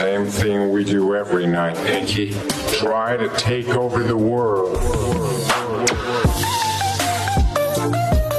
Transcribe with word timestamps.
Same 0.00 0.24
thing 0.24 0.70
we 0.70 0.82
do 0.82 1.14
every 1.14 1.46
night, 1.46 1.76
Pinky. 1.86 2.30
Try 2.78 3.18
to 3.18 3.28
take 3.36 3.68
over 3.68 4.02
the 4.02 4.16
world. 4.16 4.78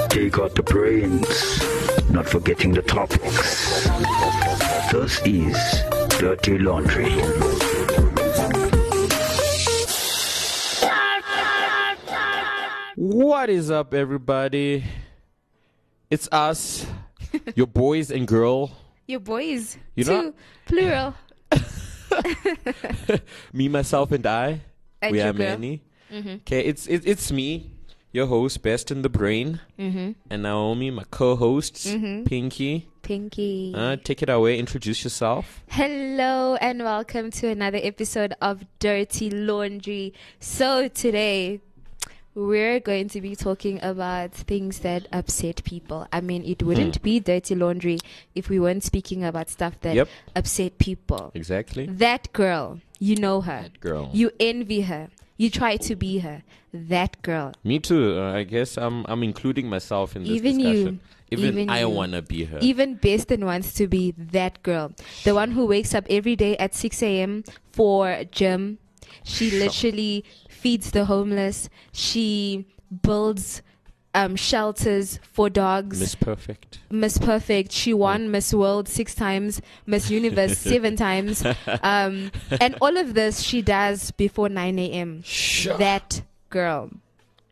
Take 0.10 0.40
out 0.40 0.56
the 0.56 0.64
brains, 0.64 1.30
not 2.10 2.26
forgetting 2.28 2.74
the 2.74 2.82
topics. 2.82 3.86
This 4.92 5.22
is 5.24 5.56
Dirty 6.20 6.58
Laundry. 6.58 7.12
What 12.96 13.50
is 13.50 13.72
up, 13.72 13.94
everybody? 13.94 14.84
It's 16.10 16.28
us, 16.32 16.86
your 17.56 17.68
boys 17.68 18.12
and 18.12 18.28
girl. 18.28 18.72
Your 19.08 19.20
boys. 19.22 19.78
You 19.96 20.04
Two, 20.04 20.12
know- 20.12 20.34
plural. 20.66 21.14
Me, 23.54 23.68
myself, 23.70 24.12
and 24.12 24.26
I. 24.26 24.62
And 25.02 25.12
we 25.12 25.22
are 25.22 25.34
girl. 25.34 25.58
many. 25.58 25.82
Okay, 26.14 26.62
it's 26.66 26.88
it, 26.88 27.04
it's 27.08 27.32
me, 27.32 27.72
your 28.12 28.28
host, 28.28 28.62
best 28.62 28.92
in 28.92 29.02
the 29.02 29.10
brain, 29.10 29.60
Mm-hmm. 29.80 30.12
and 30.30 30.44
Naomi, 30.44 30.92
my 30.92 31.04
co-hosts, 31.10 31.86
Pinky. 32.26 32.88
Pinky. 33.02 33.74
Uh, 33.76 33.96
take 34.04 34.22
it 34.22 34.30
away. 34.30 34.60
Introduce 34.60 35.04
yourself. 35.04 35.64
Hello 35.70 36.56
and 36.56 36.84
welcome 36.84 37.32
to 37.32 37.48
another 37.48 37.80
episode 37.82 38.36
of 38.42 38.64
Dirty 38.80 39.30
Laundry. 39.32 40.14
So 40.40 40.88
today 40.88 41.62
we're 42.34 42.80
going 42.80 43.10
to 43.10 43.22
be 43.22 43.36
talking 43.36 43.80
about 43.84 44.32
things 44.32 44.80
that 44.80 45.08
upset 45.12 45.64
people. 45.64 46.08
I 46.14 46.22
mean, 46.22 46.44
it 46.46 46.64
wouldn't 46.64 47.02
be 47.02 47.20
dirty 47.20 47.56
laundry 47.56 48.00
if 48.36 48.50
we 48.50 48.60
weren't 48.60 48.84
speaking 48.84 49.24
about 49.24 49.50
stuff 49.50 49.80
that 49.82 49.96
Yep. 49.96 50.08
upset 50.36 50.78
people. 50.78 51.32
Exactly. 51.34 51.86
That 51.88 52.32
girl, 52.34 52.80
you 53.00 53.16
know 53.18 53.42
her. 53.42 53.64
That 53.64 53.80
girl. 53.80 54.10
You 54.14 54.32
envy 54.40 54.82
her. 54.82 55.10
You 55.38 55.50
try 55.50 55.76
to 55.78 55.96
be 55.96 56.20
her. 56.20 56.44
That 56.74 57.22
girl. 57.22 57.54
Me 57.64 57.80
too. 57.80 58.18
Uh, 58.20 58.32
I 58.34 58.44
guess 58.44 58.78
I'm 58.78 59.06
I'm 59.10 59.24
including 59.24 59.68
myself 59.68 60.16
in 60.16 60.24
this 60.24 60.32
Even 60.32 60.60
you. 60.60 60.72
discussion. 60.72 61.00
Even, 61.32 61.46
Even 61.54 61.70
I 61.70 61.86
wanna 61.86 62.22
be 62.22 62.44
her. 62.46 62.60
Even 62.62 62.96
Beston 62.96 63.46
wants 63.46 63.74
to 63.76 63.88
be 63.88 64.12
that 64.18 64.62
girl. 64.64 64.92
The 65.24 65.34
one 65.34 65.52
who 65.52 65.66
wakes 65.66 65.96
up 65.96 66.06
every 66.10 66.36
day 66.36 66.56
at 66.58 66.76
6 66.76 67.02
a.m. 67.04 67.44
for 67.72 68.24
gym. 68.32 68.78
She 69.24 69.52
literally 69.52 70.24
feeds 70.50 70.92
the 70.92 71.06
homeless. 71.06 71.70
She 71.92 72.66
builds 73.02 73.62
um, 74.14 74.36
shelters 74.36 75.20
for 75.24 75.50
dogs. 75.50 76.00
Miss 76.00 76.16
Perfect. 76.16 76.80
Miss 76.90 77.18
Perfect. 77.18 77.72
She 77.72 77.94
won 77.94 78.30
Miss 78.30 78.54
World 78.54 78.90
six 78.90 79.16
times, 79.16 79.62
Miss 79.86 80.10
Universe 80.10 80.58
seven 80.72 80.96
times. 80.96 81.46
Um, 81.82 82.32
and 82.60 82.76
all 82.82 82.98
of 82.98 83.14
this 83.14 83.42
she 83.42 83.62
does 83.62 84.12
before 84.12 84.50
9 84.50 84.78
a.m. 84.80 85.22
Sure. 85.24 85.78
That 85.78 86.24
girl. 86.50 86.90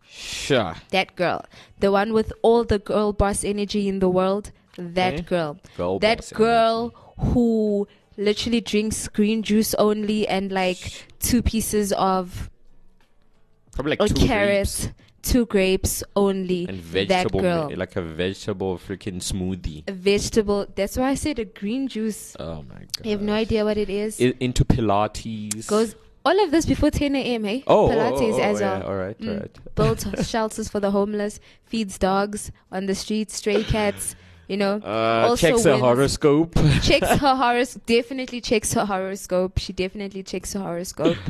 Sure. 0.09 0.75
That 0.89 1.16
girl. 1.16 1.45
The 1.79 1.91
one 1.91 2.11
with 2.11 2.33
all 2.41 2.66
the 2.66 2.79
girl 2.79 3.13
boss 3.13 3.44
energy 3.45 3.88
in 3.88 3.99
the 3.99 4.09
world. 4.09 4.51
That 4.77 5.13
Okay. 5.13 5.21
girl. 5.23 5.57
Girl 5.77 5.99
that 5.99 6.29
girl 6.33 6.94
who 7.17 7.88
literally 8.20 8.62
drinks 8.62 9.08
green 9.08 9.42
juice 9.42 9.73
only 9.75 10.28
and 10.28 10.52
like 10.52 11.06
two 11.20 11.42
pieces 11.42 11.92
of 11.94 12.50
Probably 13.73 13.92
like 13.92 14.02
or 14.02 14.08
two 14.14 14.28
carrots, 14.28 14.81
grapes 14.86 14.95
two 15.22 15.45
grapes 15.45 16.03
only. 16.16 16.66
and 16.67 16.80
that 16.80 17.08
vegetable, 17.08 17.40
girl. 17.42 17.72
like 17.75 17.95
a 17.95 18.02
vegetable 18.02 18.78
freaking 18.78 19.17
smoothie. 19.22 19.84
a 19.88 19.92
vegetable. 19.92 20.66
That's 20.75 20.97
why 20.97 21.09
I 21.09 21.16
said 21.16 21.40
a 21.40 21.45
green 21.45 21.88
juice. 21.88 22.36
Oh 22.40 22.64
my 22.70 22.75
god. 22.80 23.06
I 23.06 23.08
have 23.09 23.22
no 23.22 23.34
idea 23.34 23.64
what 23.66 23.78
it 23.78 23.90
is. 23.90 24.20
I- 24.20 24.34
into 24.40 24.64
Pilates. 24.66 25.67
Goes 25.67 25.95
all 26.25 26.44
of 26.44 26.52
this 26.52 26.66
before 26.66 26.91
10 26.91 27.16
a.m. 27.16 27.44
Hey, 27.46 27.63
Oh, 27.68 27.85
oh, 27.88 27.90
Pilates 27.90 28.34
oh, 28.34 28.40
oh, 28.40 28.41
as 28.41 28.59
yeah, 28.62 28.79
well. 28.79 28.88
all 28.88 28.96
right, 28.96 29.16
all 29.22 29.28
Mm. 29.28 29.40
right. 29.41 29.75
Builds 29.75 30.29
shelters 30.29 30.68
for 30.68 30.79
the 30.81 30.91
homeless, 30.91 31.40
feeds 31.63 31.97
dogs 31.97 32.52
on 32.72 32.85
the 32.85 32.96
streets, 32.96 33.35
stray 33.38 33.63
cats. 33.63 34.16
You 34.49 34.57
know, 34.57 34.81
Uh, 34.83 35.29
Also 35.29 35.47
checks 35.47 35.63
her 35.63 35.71
wins. 35.71 35.81
horoscope. 35.81 36.55
checks 36.81 37.07
her 37.07 37.35
horoscope. 37.35 37.85
Definitely 37.85 38.41
checks 38.41 38.73
her 38.73 38.83
horoscope. 38.85 39.57
She 39.59 39.71
definitely 39.73 40.23
checks 40.23 40.53
her 40.53 40.59
horoscope. 40.59 41.17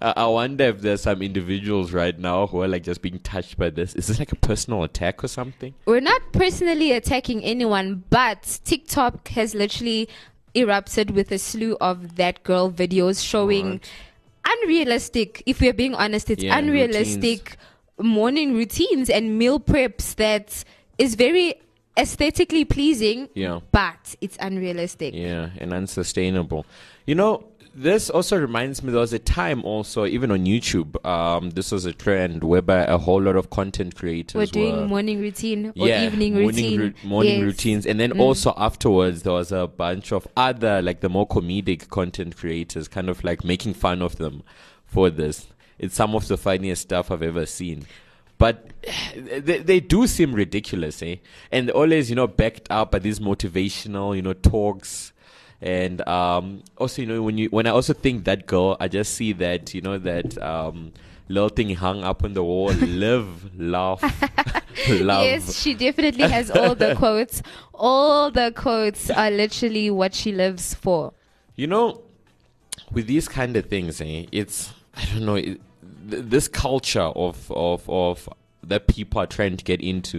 I 0.00 0.12
I 0.16 0.26
wonder 0.26 0.64
if 0.64 0.80
there's 0.80 1.02
some 1.02 1.22
individuals 1.22 1.92
right 1.92 2.18
now 2.18 2.48
who 2.48 2.60
are 2.62 2.66
like 2.68 2.82
just 2.82 3.00
being 3.00 3.20
touched 3.20 3.56
by 3.58 3.70
this. 3.70 3.94
Is 3.94 4.08
this 4.08 4.18
like 4.18 4.32
a 4.32 4.36
personal 4.36 4.82
attack 4.82 5.22
or 5.22 5.28
something? 5.28 5.72
We're 5.86 6.00
not 6.00 6.20
personally 6.32 6.90
attacking 6.92 7.44
anyone, 7.44 8.02
but 8.10 8.58
TikTok 8.64 9.28
has 9.28 9.54
literally 9.54 10.08
erupted 10.54 11.12
with 11.12 11.30
a 11.30 11.38
slew 11.38 11.76
of 11.80 12.16
that 12.16 12.42
girl 12.42 12.72
videos 12.72 13.24
showing 13.24 13.80
unrealistic, 14.44 15.42
if 15.46 15.60
we're 15.60 15.72
being 15.72 15.94
honest, 15.94 16.30
it's 16.30 16.42
Yeah, 16.42 16.58
unrealistic 16.58 17.56
morning 17.98 18.54
routines 18.54 19.08
and 19.08 19.38
meal 19.38 19.60
preps 19.60 20.14
that 20.16 20.64
is 20.98 21.14
very 21.14 21.54
aesthetically 21.96 22.64
pleasing, 22.64 23.28
Yeah. 23.34 23.60
but 23.70 24.14
it's 24.20 24.36
unrealistic. 24.40 25.14
Yeah, 25.14 25.50
and 25.58 25.72
unsustainable. 25.72 26.66
You 27.06 27.14
know, 27.14 27.44
this 27.74 28.10
also 28.10 28.38
reminds 28.38 28.82
me 28.82 28.90
there 28.92 29.00
was 29.00 29.14
a 29.14 29.18
time 29.18 29.64
also, 29.64 30.04
even 30.04 30.30
on 30.30 30.44
YouTube, 30.44 31.02
um, 31.06 31.50
this 31.50 31.72
was 31.72 31.86
a 31.86 31.92
trend 31.92 32.44
whereby 32.44 32.84
a 32.84 32.98
whole 32.98 33.20
lot 33.22 33.34
of 33.34 33.48
content 33.48 33.94
creators 33.94 34.34
We're 34.34 34.44
doing 34.46 34.76
were 34.76 34.86
morning 34.88 35.20
routine 35.20 35.72
or 35.78 35.88
yeah, 35.88 36.04
evening 36.04 36.34
morning 36.34 36.46
routine. 36.78 36.80
ru- 36.80 37.08
morning 37.08 37.38
Yes. 37.38 37.44
routines, 37.44 37.86
and 37.86 37.98
then 37.98 38.12
Mm. 38.12 38.20
also 38.20 38.52
afterwards 38.58 39.22
there 39.22 39.32
was 39.32 39.52
a 39.52 39.66
bunch 39.66 40.12
of 40.12 40.28
other 40.36 40.82
like 40.82 41.00
the 41.00 41.08
more 41.08 41.26
comedic 41.26 41.88
content 41.88 42.36
creators, 42.36 42.88
kind 42.88 43.08
of 43.08 43.24
like 43.24 43.42
making 43.42 43.72
fun 43.74 44.02
of 44.02 44.16
them 44.16 44.42
for 44.84 45.08
this. 45.08 45.46
It's 45.78 45.94
some 45.94 46.14
of 46.14 46.28
the 46.28 46.36
funniest 46.36 46.82
stuff 46.82 47.10
I've 47.10 47.22
ever 47.22 47.46
seen. 47.46 47.86
But 48.42 48.66
they, 49.16 49.58
they 49.58 49.78
do 49.78 50.08
seem 50.08 50.34
ridiculous, 50.34 51.00
eh? 51.00 51.16
And 51.52 51.70
always, 51.70 52.10
you 52.10 52.16
know, 52.16 52.26
backed 52.26 52.66
up 52.70 52.90
by 52.90 52.98
these 52.98 53.20
motivational, 53.20 54.16
you 54.16 54.22
know, 54.22 54.32
talks. 54.32 55.12
And 55.60 56.06
um, 56.08 56.64
also, 56.76 57.02
you 57.02 57.08
know, 57.08 57.22
when 57.22 57.38
you 57.38 57.48
when 57.50 57.68
I 57.68 57.70
also 57.70 57.92
think 57.92 58.24
that 58.24 58.46
girl, 58.46 58.76
I 58.80 58.88
just 58.88 59.14
see 59.14 59.32
that, 59.34 59.72
you 59.74 59.80
know, 59.80 59.96
that 59.96 60.36
um, 60.42 60.92
little 61.28 61.50
thing 61.50 61.72
hung 61.76 62.02
up 62.02 62.24
on 62.24 62.32
the 62.34 62.42
wall: 62.42 62.72
live, 62.80 63.56
laugh, 63.56 64.02
love. 64.88 65.22
Yes, 65.22 65.56
she 65.62 65.74
definitely 65.74 66.28
has 66.28 66.50
all 66.50 66.74
the 66.74 66.96
quotes. 66.96 67.42
All 67.72 68.32
the 68.32 68.52
quotes 68.56 69.08
are 69.08 69.30
literally 69.30 69.88
what 69.88 70.14
she 70.14 70.32
lives 70.32 70.74
for. 70.74 71.12
You 71.54 71.68
know, 71.68 72.02
with 72.90 73.06
these 73.06 73.28
kind 73.28 73.56
of 73.56 73.66
things, 73.66 74.00
eh, 74.00 74.26
it's 74.32 74.72
I 74.96 75.04
don't 75.04 75.26
know 75.26 75.36
it, 75.36 75.60
th- 76.12 76.24
this 76.34 76.46
culture 76.48 77.00
of 77.26 77.50
of 77.50 77.88
of 77.88 78.28
that 78.70 78.86
people 78.86 79.20
are 79.20 79.26
trying 79.26 79.56
to 79.56 79.64
get 79.64 79.80
into. 79.80 80.18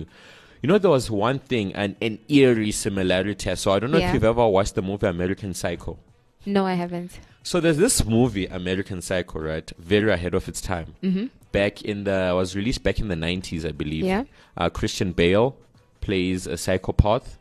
You 0.62 0.68
know, 0.70 0.78
there 0.78 0.92
was 0.92 1.10
one 1.12 1.40
thing, 1.40 1.74
an 1.76 1.96
an 2.02 2.20
eerie 2.28 2.72
similarity. 2.72 3.56
So 3.56 3.72
I 3.72 3.80
don't 3.80 3.92
know 3.92 3.98
Yeah. 4.00 4.08
if 4.10 4.14
you've 4.14 4.24
ever 4.36 4.48
watched 4.48 4.76
the 4.76 4.82
movie 4.82 5.08
American 5.08 5.54
Psycho. 5.54 5.98
No, 6.46 6.66
I 6.66 6.74
haven't. 6.74 7.20
So 7.44 7.60
there's 7.60 7.78
this 7.78 8.06
movie 8.06 8.46
American 8.48 9.02
Psycho, 9.02 9.40
right? 9.40 9.72
Very 9.78 10.12
ahead 10.12 10.34
of 10.34 10.48
its 10.48 10.62
time. 10.62 10.96
Mm-hmm. 11.04 11.26
Back 11.52 11.82
in 11.84 12.04
the 12.06 12.34
was 12.36 12.56
released 12.56 12.82
back 12.84 13.00
in 13.00 13.08
the 13.10 13.16
90s, 13.16 13.66
I 13.66 13.72
believe. 13.72 14.06
Yeah. 14.06 14.24
Uh, 14.58 14.70
Christian 14.70 15.12
Bale 15.12 15.56
plays 16.02 16.48
a 16.48 16.58
psychopath, 16.58 17.38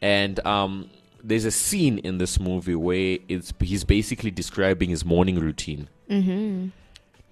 and 0.00 0.44
um, 0.46 0.90
there's 1.24 1.44
a 1.44 1.50
scene 1.50 1.98
in 1.98 2.18
this 2.18 2.38
movie 2.38 2.74
where 2.74 3.18
it's 3.28 3.52
he's 3.60 3.84
basically 3.84 4.30
describing 4.30 4.90
his 4.90 5.04
morning 5.04 5.38
routine. 5.40 5.88
Mm-hmm. 6.10 6.68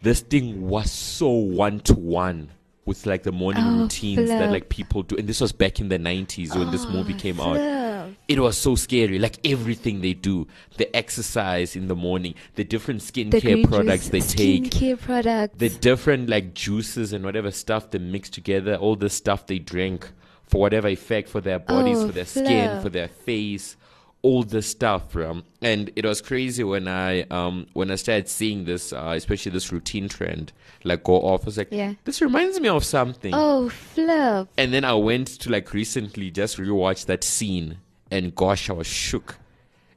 This 0.05 0.21
thing 0.21 0.69
was 0.69 0.91
so 0.91 1.29
one 1.31 1.81
to 1.81 1.95
one 1.95 2.51
with 2.85 3.07
like 3.07 3.23
the 3.23 3.33
morning 3.33 3.65
Oh, 3.67 3.81
routines 3.85 4.29
that 4.29 4.51
like 4.51 4.69
people 4.69 5.03
do, 5.03 5.17
and 5.17 5.27
this 5.27 5.41
was 5.41 5.53
back 5.53 5.81
in 5.81 5.89
the 5.89 5.99
90s 5.99 6.55
when 6.55 6.71
this 6.71 6.87
movie 6.87 7.15
oh, 7.15 7.19
came 7.19 7.41
out 7.41 7.57
out. 7.57 8.11
it 8.29 8.39
was 8.39 8.59
so 8.59 8.75
scary. 8.75 9.19
Like 9.19 9.39
everything 9.47 10.03
they 10.03 10.13
do, 10.13 10.47
the 10.77 10.95
exercise 10.95 11.75
in 11.75 11.89
the 11.89 11.97
morning, 11.97 12.35
the 12.57 12.65
different 12.65 13.01
skincare 13.01 13.41
green 13.41 13.67
products 13.67 14.11
juice, 14.11 14.35
they 14.35 14.37
take, 14.37 14.65
skincare 14.65 15.01
products. 15.01 15.57
the 15.57 15.71
different 15.71 16.29
like 16.29 16.53
juices 16.53 17.15
and 17.15 17.25
whatever 17.25 17.51
stuff 17.51 17.91
they 17.91 17.99
mix 17.99 18.29
together, 18.29 18.75
all 18.77 18.97
the 18.97 19.09
stuff 19.09 19.47
they 19.47 19.59
drink 19.59 20.11
for 20.43 20.61
whatever 20.61 20.89
effect 20.89 21.31
for 21.31 21.41
their 21.41 21.59
bodies, 21.59 21.97
Oh, 21.97 22.09
for 22.09 22.13
their 22.13 22.27
skin, 22.27 22.83
for 22.83 22.91
their 22.91 23.09
face, 23.09 23.77
all 24.25 24.43
this 24.43 24.67
stuff, 24.67 25.13
bro. 25.13 25.43
And 25.61 25.91
it 25.97 26.05
was 26.05 26.21
crazy 26.21 26.65
when 26.65 26.89
I 26.89 27.23
um 27.31 27.67
when 27.75 27.91
I 27.91 27.97
started 27.97 28.29
seeing 28.29 28.65
this, 28.65 28.93
uh, 28.93 29.13
especially 29.17 29.53
this 29.53 29.71
routine 29.71 30.09
trend, 30.09 30.53
like 30.83 31.05
go 31.05 31.15
off. 31.21 31.43
I 31.43 31.45
was 31.45 31.59
like, 31.59 31.69
Yeah. 31.71 31.95
this 32.05 32.21
reminds 32.23 32.59
me 32.59 32.69
of 32.69 32.85
something. 32.85 33.33
oh, 33.35 33.69
flip. 33.69 34.49
And 34.57 34.73
then 34.75 34.85
I 34.85 34.95
went 34.95 35.29
to 35.41 35.51
like 35.51 35.73
recently 35.73 36.31
just 36.31 36.57
rewatch 36.59 37.05
that 37.07 37.23
scene, 37.23 37.79
and 38.11 38.35
gosh, 38.35 38.69
I 38.71 38.73
was 38.73 38.87
shook. 38.87 39.37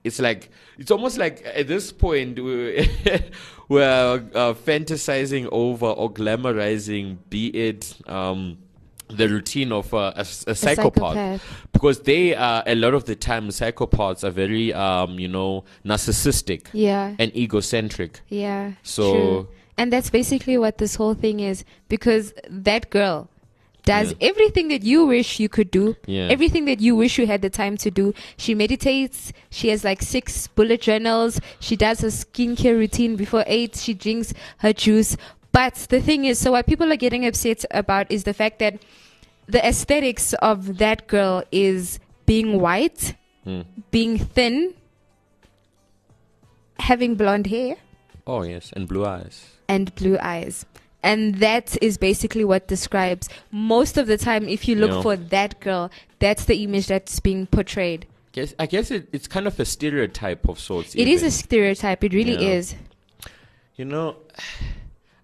It's 0.03 0.19
like 0.19 0.50
it's 0.77 0.91
almost 0.91 1.18
like 1.18 1.44
at 1.45 1.68
this 1.68 1.91
point 1.91 2.39
we're, 2.39 2.85
we're 3.69 4.23
uh, 4.35 4.53
fantasizing 4.53 5.50
over 5.51 5.88
or 5.88 6.12
glamorizing, 6.12 7.18
be 7.30 7.47
it 7.47 7.95
um, 8.07 8.57
the 9.09 9.27
routine 9.30 9.71
of 9.71 9.94
uh, 9.94 10.12
a, 10.15 10.21
a 10.21 10.25
psychopath. 10.25 11.15
psychopath. 11.15 11.42
because 11.71 12.01
they 12.01 12.36
uh, 12.36 12.62
a 12.65 12.75
lot 12.75 12.94
of 12.94 13.06
the 13.06 13.15
time 13.15 13.48
psychopaths 13.50 14.24
are 14.24 14.31
very 14.31 14.74
um 14.74 15.18
you 15.19 15.27
know 15.27 15.63
narcissistic 15.86 16.68
Yeah. 16.74 17.15
and 17.19 17.36
egocentric 17.36 18.21
Yeah. 18.27 18.74
So- 18.83 19.13
true. 19.13 19.48
and 19.77 19.92
that's 19.94 20.09
basically 20.09 20.57
what 20.57 20.77
this 20.77 20.95
whole 20.95 21.13
thing 21.13 21.39
is 21.39 21.63
because 21.88 22.33
that 22.50 22.89
girl 22.89 23.30
does 23.86 24.12
Yeah. 24.19 24.27
everything 24.30 24.68
that 24.68 24.83
you 24.83 25.06
wish 25.06 25.39
you 25.39 25.48
could 25.48 25.71
do. 25.71 25.95
Yeah. 26.06 26.27
Everything 26.30 26.65
that 26.65 26.81
you 26.81 26.94
wish 26.98 27.18
you 27.18 27.25
had 27.25 27.42
the 27.42 27.50
time 27.50 27.77
to 27.77 27.89
do. 27.89 28.13
She 28.36 28.54
meditates. 28.54 29.31
She 29.50 29.69
has 29.69 29.86
like 29.86 30.01
six 30.01 30.48
bullet 30.48 30.81
journals. 30.81 31.39
She 31.62 31.77
does 31.77 32.01
her 32.01 32.09
skincare 32.09 32.75
routine 32.77 33.15
before 33.15 33.45
eight. 33.48 33.77
She 33.77 33.94
drinks 33.94 34.33
her 34.57 34.74
juice. 34.74 35.15
But 35.57 35.74
the 35.89 36.00
thing 36.01 36.25
is, 36.25 36.38
so 36.38 36.51
what 36.51 36.68
people 36.68 36.92
are 36.94 36.98
getting 36.98 37.25
upset 37.25 37.65
about 37.71 38.12
is 38.12 38.25
the 38.25 38.33
fact 38.33 38.59
that 38.59 38.75
the 39.48 39.65
aesthetics 39.68 40.33
of 40.33 40.77
that 40.77 41.07
girl 41.07 41.44
is 41.51 42.00
being 42.27 42.59
white, 42.62 43.15
Hmm. 43.44 43.62
being 43.89 44.19
thin, 44.19 44.74
having 46.80 47.15
blonde 47.15 47.48
hair 47.48 47.75
oh 48.27 48.44
yes 48.44 48.71
and 48.75 48.88
blue 48.88 49.06
eyes 49.06 49.38
and 49.68 49.94
blue 49.95 50.18
eyes. 50.21 50.65
And 51.04 51.36
that 51.36 51.77
is 51.81 51.98
basically 51.98 52.44
what 52.44 52.68
describes 52.68 53.30
most 53.51 53.98
of 53.98 54.07
the 54.07 54.18
time. 54.18 54.48
If 54.50 54.68
you 54.68 54.75
look 54.75 54.92
Yeah. 54.92 55.01
for 55.01 55.15
that 55.15 55.59
girl, 55.59 55.89
that's 56.19 56.45
the 56.45 56.62
image 56.63 56.88
that's 56.88 57.19
being 57.19 57.48
portrayed. 57.48 58.06
guess 58.33 58.54
i 58.59 58.65
guess 58.68 58.92
it, 58.92 59.07
it's 59.12 59.27
kind 59.27 59.48
of 59.48 59.59
a 59.59 59.65
stereotype 59.65 60.48
of 60.48 60.59
sorts 60.59 60.94
It 60.95 61.07
is 61.07 61.21
even. 61.21 61.27
a 61.30 61.31
stereotype. 61.31 62.04
It 62.04 62.13
really 62.13 62.38
Yeah. 62.44 62.57
is. 62.59 62.75
you 63.75 63.86
know 63.86 64.07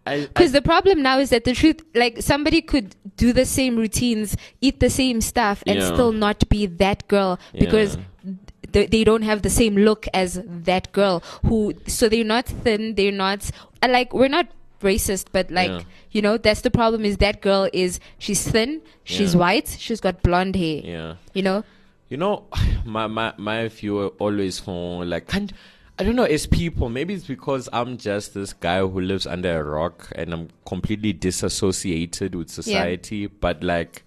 Because 0.05 0.51
the 0.51 0.61
problem 0.61 1.01
now 1.01 1.19
is 1.19 1.29
that 1.29 1.43
the 1.45 1.53
truth, 1.53 1.81
like 1.95 2.21
somebody 2.21 2.61
could 2.61 2.95
do 3.15 3.31
the 3.33 3.45
same 3.45 3.77
routines, 3.77 4.35
eat 4.61 4.79
the 4.79 4.89
same 4.89 5.21
stuff, 5.21 5.63
and 5.65 5.79
Yeah. 5.79 5.93
still 5.93 6.11
not 6.11 6.47
be 6.49 6.65
that 6.65 7.07
girl 7.07 7.39
because 7.57 7.95
Yeah. 7.95 8.31
they, 8.71 8.85
they 8.87 9.03
don't 9.03 9.21
have 9.21 9.43
the 9.43 9.49
same 9.49 9.75
look 9.77 10.07
as 10.13 10.41
that 10.45 10.91
girl. 10.91 11.23
Who 11.45 11.73
so 11.87 12.09
they're 12.09 12.23
not 12.25 12.45
thin, 12.47 12.95
they're 12.95 13.11
not 13.13 13.49
uh, 13.81 13.87
like 13.89 14.13
we're 14.13 14.27
not 14.29 14.47
racist, 14.81 15.27
but 15.31 15.49
like 15.51 15.69
Yeah. 15.71 15.81
you 16.11 16.21
know 16.21 16.37
that's 16.37 16.61
the 16.61 16.71
problem. 16.71 17.05
Is 17.05 17.17
that 17.17 17.41
girl 17.41 17.69
is 17.71 17.99
she's 18.17 18.45
thin, 18.45 18.81
she's 19.05 19.35
white, 19.37 19.77
she's 19.79 20.01
got 20.01 20.21
blonde 20.21 20.55
hair. 20.57 20.81
yeah 20.83 21.15
You 21.33 21.43
know, 21.43 21.63
You 22.09 22.17
know, 22.17 22.43
my 22.85 23.07
my 23.07 23.33
my 23.37 23.67
view 23.69 24.07
always 24.19 24.59
for 24.59 25.05
like 25.05 25.27
can't 25.27 25.53
I 25.99 26.03
don't 26.03 26.15
know 26.15 26.23
it's 26.23 26.47
people 26.47 26.89
maybe 26.89 27.13
it's 27.13 27.25
because 27.25 27.69
I'm 27.71 27.97
just 27.97 28.33
this 28.33 28.51
guy 28.53 28.79
who 28.79 28.99
lives 28.99 29.27
under 29.27 29.59
a 29.59 29.63
rock 29.63 30.11
and 30.15 30.33
I'm 30.33 30.49
completely 30.65 31.13
disassociated 31.13 32.33
with 32.33 32.49
society. 32.49 33.27
But 33.27 33.63
like, 33.63 34.03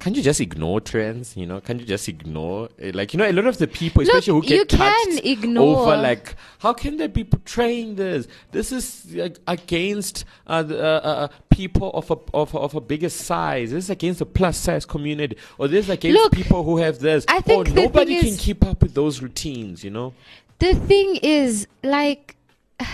can't 0.00 0.16
you 0.16 0.22
just 0.22 0.40
ignore 0.40 0.80
trends? 0.80 1.36
You 1.36 1.46
know, 1.46 1.60
can't 1.60 1.78
you 1.78 1.86
just 1.86 2.08
ignore 2.08 2.70
eh, 2.80 2.90
like 2.92 3.12
you 3.14 3.18
know 3.18 3.28
a 3.28 3.32
lot 3.32 3.46
of 3.46 3.58
the 3.58 3.68
people, 3.68 4.02
Look, 4.02 4.08
especially 4.14 4.40
who 4.40 4.42
get 4.42 4.50
you 4.50 4.64
can 4.66 4.78
touched 4.78 5.24
ignore. 5.24 5.76
over 5.78 5.96
like 5.96 6.34
how 6.58 6.72
can 6.72 6.96
they 6.96 7.06
be 7.06 7.22
portraying 7.22 7.94
this? 7.94 8.26
This 8.50 8.72
is 8.72 9.14
like, 9.14 9.38
against 9.46 10.24
uh, 10.48 10.64
the, 10.64 10.82
uh, 10.82 10.98
uh, 11.06 11.28
people 11.50 11.92
of 11.92 12.10
a 12.10 12.16
of 12.34 12.52
of 12.56 12.74
a 12.74 12.80
bigger 12.80 13.10
size. 13.10 13.70
This 13.70 13.84
is 13.84 13.90
against 13.90 14.18
the 14.18 14.26
plus 14.26 14.56
size 14.56 14.84
community, 14.86 15.36
or 15.56 15.68
this 15.68 15.84
is 15.84 15.90
against 15.90 16.20
Look, 16.20 16.32
people 16.32 16.64
who 16.64 16.78
have 16.78 16.98
this. 16.98 17.24
I 17.28 17.42
think 17.42 17.68
or 17.68 17.70
nobody 17.70 18.14
thing 18.14 18.24
can 18.24 18.34
is- 18.34 18.40
keep 18.40 18.64
up 18.66 18.82
with 18.82 18.94
those 18.94 19.22
routines. 19.22 19.84
You 19.84 19.90
know. 19.90 20.14
The 20.60 20.74
thing 20.74 21.16
is 21.16 21.66
like. 21.82 22.36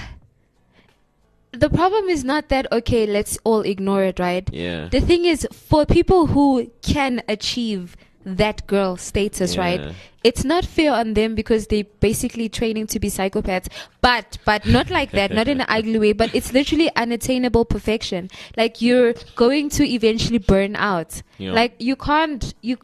The 1.52 1.70
problem 1.70 2.10
is 2.10 2.22
not 2.22 2.50
that 2.50 2.70
okay, 2.70 3.06
let's 3.06 3.38
all 3.42 3.62
ignore 3.62 4.04
it, 4.04 4.18
right? 4.18 4.46
Yeah. 4.52 4.88
The 4.90 5.00
thing 5.00 5.24
is, 5.24 5.48
for 5.52 5.86
people 5.86 6.26
who 6.26 6.70
can 6.82 7.22
achieve 7.28 7.96
that 8.26 8.66
girl 8.66 8.98
status, 8.98 9.56
right? 9.56 9.94
It's 10.22 10.44
not 10.44 10.66
fair 10.66 10.92
on 10.92 11.14
them 11.14 11.34
because 11.34 11.68
they're 11.68 11.84
basically 12.00 12.50
training 12.50 12.88
to 12.88 12.98
be 13.00 13.08
psychopaths. 13.08 13.68
But 14.02 14.36
but 14.44 14.66
not 14.66 14.90
like 14.90 15.12
that, 15.12 15.32
not 15.32 15.48
in 15.48 15.60
an 15.60 15.66
ugly 15.70 15.98
way, 15.98 16.12
but 16.12 16.34
it's 16.34 16.52
literally 16.52 16.90
unattainable 16.94 17.64
perfection. 17.64 18.28
Like 18.56 18.82
you're 18.82 19.14
going 19.36 19.70
to 19.70 19.88
eventually 19.88 20.38
burn 20.38 20.76
out. 20.76 21.22
Yeah. 21.38 21.52
Like 21.52 21.76
you 21.78 21.96
can't 21.96 22.52
you 22.60 22.76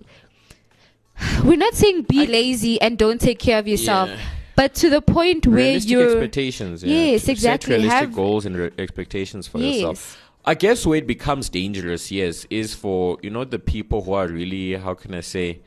we're 1.45 1.59
not 1.59 1.75
saying 1.75 2.03
be 2.03 2.23
I- 2.23 2.27
lazy 2.27 2.81
and 2.81 2.97
don't 2.97 3.21
take 3.21 3.41
care 3.41 3.59
of 3.59 3.69
yourself. 3.69 4.09
Yeah. 4.09 4.21
But 4.55 4.75
to 4.75 4.91
the 4.91 5.01
point 5.01 5.47
where 5.47 5.57
realistic 5.57 5.91
you're 5.91 6.11
expectations. 6.11 6.85
Yeah. 6.85 6.95
Yes, 6.97 7.21
To 7.23 7.27
set 7.27 7.33
exactly. 7.33 7.75
realistic 7.77 8.01
Have- 8.01 8.15
goals 8.15 8.47
and 8.47 8.57
re- 8.57 8.71
expectations 8.79 9.47
for 9.49 9.59
yourself. 9.59 10.19
I 10.45 10.55
guess 10.55 10.85
where 10.85 10.99
it 10.99 11.07
becomes 11.07 11.49
dangerous, 11.49 12.11
yes, 12.11 12.47
is 12.51 12.75
for 12.75 13.17
you 13.23 13.31
know 13.31 13.45
the 13.45 13.59
people 13.61 14.03
who 14.03 14.13
are 14.15 14.27
really 14.27 14.75
how 14.75 14.95
can 14.95 15.15
I 15.15 15.21
say 15.21 15.61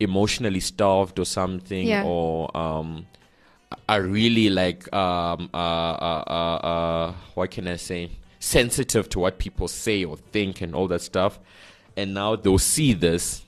emotionally 0.00 0.60
starved 0.60 1.18
or 1.18 1.24
something, 1.24 1.86
Yeah. 1.86 2.02
or 2.04 2.54
um, 2.56 3.06
are 3.88 4.02
really 4.02 4.50
like 4.50 4.92
um 4.92 5.48
uh, 5.54 5.56
uh 5.56 6.24
uh 6.26 6.66
uh 6.72 7.12
what 7.34 7.50
can 7.52 7.68
I 7.68 7.76
say 7.76 8.10
sensitive 8.40 9.08
to 9.10 9.20
what 9.20 9.38
people 9.38 9.68
say 9.68 10.04
or 10.04 10.16
think 10.32 10.60
and 10.60 10.74
all 10.74 10.88
that 10.88 11.02
stuff, 11.02 11.38
and 11.96 12.12
now 12.12 12.34
they'll 12.36 12.58
see 12.58 12.92
this. 12.94 13.42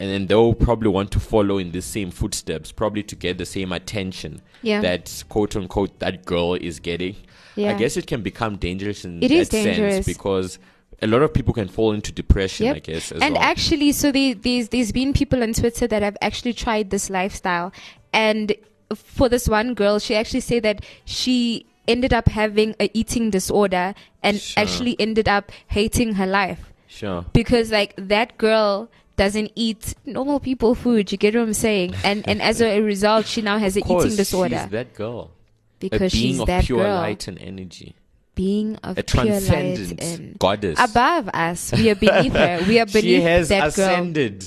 And 0.00 0.10
then 0.10 0.26
they'll 0.26 0.54
probably 0.54 0.88
want 0.88 1.12
to 1.12 1.20
follow 1.20 1.58
in 1.58 1.70
the 1.70 1.80
same 1.80 2.10
footsteps, 2.10 2.72
probably 2.72 3.02
to 3.04 3.14
get 3.14 3.38
the 3.38 3.46
same 3.46 3.70
attention 3.72 4.40
Yeah. 4.62 4.80
that 4.80 5.22
quote 5.28 5.54
unquote 5.54 5.98
that 6.00 6.24
girl 6.24 6.54
is 6.54 6.80
getting. 6.80 7.16
I 7.56 7.74
guess 7.74 7.96
it 7.96 8.08
can 8.08 8.20
become 8.22 8.56
dangerous 8.56 9.04
in 9.04 9.22
It 9.22 9.28
that 9.28 9.50
dangerous. 9.50 9.94
sense 9.94 10.06
because 10.06 10.58
a 11.00 11.06
lot 11.06 11.22
of 11.22 11.32
people 11.32 11.54
can 11.54 11.68
fall 11.68 11.92
into 11.92 12.10
depression. 12.10 12.66
Yep. 12.66 12.76
I 12.76 12.78
guess. 12.80 13.12
As 13.12 13.22
and 13.22 13.34
well. 13.34 13.42
actually, 13.44 13.92
so 13.92 14.10
the, 14.10 14.32
there's 14.32 14.68
there's 14.70 14.90
been 14.90 15.12
people 15.12 15.42
on 15.42 15.52
Twitter 15.52 15.86
that 15.86 16.02
have 16.02 16.16
actually 16.20 16.52
tried 16.54 16.90
this 16.90 17.08
lifestyle, 17.10 17.72
and 18.12 18.52
for 18.94 19.28
this 19.28 19.48
one 19.48 19.74
girl, 19.74 20.00
she 20.00 20.16
actually 20.16 20.40
said 20.40 20.64
that 20.64 20.84
she 21.04 21.66
ended 21.86 22.12
up 22.12 22.28
having 22.28 22.74
a 22.80 22.90
eating 22.94 23.30
disorder 23.30 23.94
and 24.22 24.40
Sure. 24.40 24.62
actually 24.62 24.96
ended 24.98 25.28
up 25.28 25.52
hating 25.68 26.14
her 26.14 26.26
life 26.26 26.72
sure. 26.88 27.24
because 27.34 27.70
like 27.70 27.92
that 27.96 28.36
girl 28.38 28.88
doesn't 29.16 29.52
eat 29.54 29.94
normal 30.04 30.40
people 30.40 30.74
food. 30.74 31.12
You 31.12 31.18
get 31.18 31.34
what 31.34 31.42
I'm 31.42 31.54
saying? 31.54 31.94
And 32.04 32.26
and 32.28 32.42
as 32.42 32.60
a 32.60 32.80
result, 32.80 33.26
she 33.26 33.42
now 33.42 33.58
has 33.58 33.76
an 33.76 33.82
course, 33.82 34.04
eating 34.06 34.16
disorder 34.16 34.60
She's 34.62 34.70
that 34.70 34.94
girl. 34.94 35.30
because 35.78 36.12
a 36.12 36.16
being 36.16 36.32
she's 36.32 36.40
of 36.40 36.46
that 36.46 36.64
pure 36.64 36.82
girl, 36.82 36.96
light 36.96 37.28
and 37.28 37.38
energy. 37.40 37.94
being 38.34 38.76
of 38.82 38.98
A 38.98 39.02
pure 39.04 39.24
light 39.24 39.28
transcendent 39.44 40.02
and 40.02 40.38
goddess. 40.38 40.78
above 40.80 41.28
us. 41.32 41.72
We 41.72 41.90
are 41.90 41.94
beneath 41.94 42.32
her. 42.32 42.60
We 42.66 42.80
are 42.80 42.86
beneath 42.96 43.02
she 43.04 43.20
has 43.20 43.48
that 43.50 43.74
girl. 43.74 43.88
ascended 43.88 44.42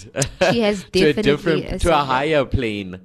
She 0.51 0.59
has 0.61 0.83
to 0.91 0.99
a 0.99 1.13
definitely 1.13 1.21
different, 1.61 1.81
to 1.81 1.93
a 1.93 2.03
higher 2.03 2.43
plane. 2.45 2.99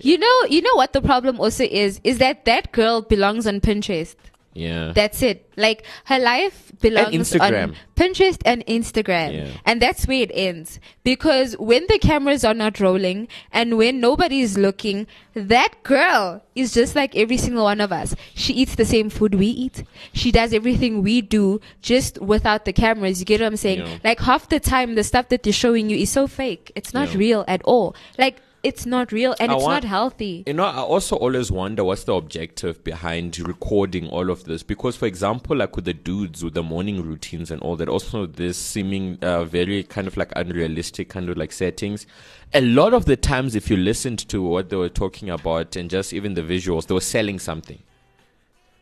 You 0.00 0.16
know, 0.16 0.36
you 0.48 0.62
know 0.62 0.74
what 0.76 0.92
the 0.94 1.02
problem 1.02 1.38
also 1.40 1.64
is 1.64 2.00
is 2.04 2.18
that 2.18 2.44
that 2.46 2.72
girl 2.72 3.02
belongs 3.02 3.46
on 3.46 3.60
Pinterest. 3.60 4.14
Yeah. 4.54 4.92
That's 4.94 5.22
it. 5.22 5.50
Like 5.56 5.84
her 6.04 6.18
life 6.18 6.72
belongs 6.80 7.14
Instagram. 7.32 7.68
on 7.68 7.76
Pinterest 7.96 8.40
and 8.44 8.64
Instagram. 8.66 9.32
Yeah. 9.34 9.48
And 9.64 9.80
that's 9.80 10.06
where 10.06 10.22
it 10.22 10.30
ends. 10.34 10.78
Because 11.04 11.54
when 11.58 11.86
the 11.88 11.98
cameras 11.98 12.44
are 12.44 12.54
not 12.54 12.80
rolling 12.80 13.28
and 13.50 13.78
when 13.78 14.00
nobody 14.00 14.40
is 14.40 14.58
looking, 14.58 15.06
that 15.34 15.82
girl 15.82 16.42
is 16.54 16.72
just 16.74 16.94
like 16.94 17.16
every 17.16 17.36
single 17.38 17.64
one 17.64 17.80
of 17.80 17.92
us. 17.92 18.14
She 18.34 18.52
eats 18.54 18.74
the 18.74 18.84
same 18.84 19.08
food 19.10 19.34
we 19.34 19.46
eat. 19.46 19.84
She 20.12 20.30
does 20.32 20.52
everything 20.52 21.02
we 21.02 21.20
do 21.22 21.60
just 21.80 22.20
without 22.20 22.64
the 22.64 22.72
cameras. 22.72 23.20
You 23.20 23.26
get 23.26 23.40
what 23.40 23.46
I'm 23.46 23.56
saying? 23.56 23.80
Yeah. 23.80 23.98
Like 24.04 24.20
half 24.20 24.48
the 24.48 24.60
time 24.60 24.94
the 24.96 25.04
stuff 25.04 25.28
that 25.28 25.42
they're 25.42 25.52
showing 25.52 25.88
you 25.88 25.96
is 25.96 26.10
so 26.10 26.26
fake. 26.26 26.72
It's 26.74 26.92
not 26.92 27.12
Yeah. 27.12 27.18
real 27.18 27.44
at 27.48 27.62
all. 27.64 27.94
Like 28.18 28.40
it's 28.62 28.86
not 28.86 29.10
real 29.10 29.34
and 29.40 29.50
I 29.50 29.54
it's 29.56 29.64
want- 29.64 29.82
not 29.82 29.88
healthy. 29.88 30.44
You 30.46 30.52
know, 30.54 30.64
I 30.64 30.76
also 30.78 31.16
always 31.16 31.50
wonder 31.50 31.82
what's 31.82 32.04
the 32.04 32.14
objective 32.14 32.82
behind 32.84 33.38
recording 33.40 34.08
all 34.08 34.30
of 34.30 34.44
this. 34.44 34.62
Because, 34.62 34.94
for 34.96 35.06
example, 35.06 35.56
like 35.56 35.74
with 35.74 35.84
the 35.84 35.92
dudes 35.94 36.44
with 36.44 36.54
the 36.54 36.62
morning 36.62 37.02
routines 37.02 37.50
and 37.50 37.60
all 37.60 37.74
that, 37.76 37.88
also 37.88 38.26
this 38.26 38.56
seeming 38.56 39.18
uh, 39.22 39.44
very 39.44 39.82
kind 39.82 40.06
of 40.06 40.16
like 40.16 40.32
unrealistic 40.36 41.08
kind 41.08 41.28
of 41.28 41.36
like 41.36 41.50
settings. 41.52 42.06
A 42.54 42.60
lot 42.60 42.94
of 42.94 43.06
the 43.06 43.16
times, 43.16 43.54
if 43.54 43.68
you 43.70 43.76
listened 43.76 44.20
to 44.28 44.40
what 44.42 44.68
they 44.70 44.76
were 44.76 44.88
talking 44.90 45.28
about 45.30 45.74
and 45.74 45.90
just 45.90 46.12
even 46.12 46.34
the 46.34 46.42
visuals, 46.42 46.86
they 46.86 46.94
were 46.94 47.00
selling 47.00 47.38
something. 47.40 47.80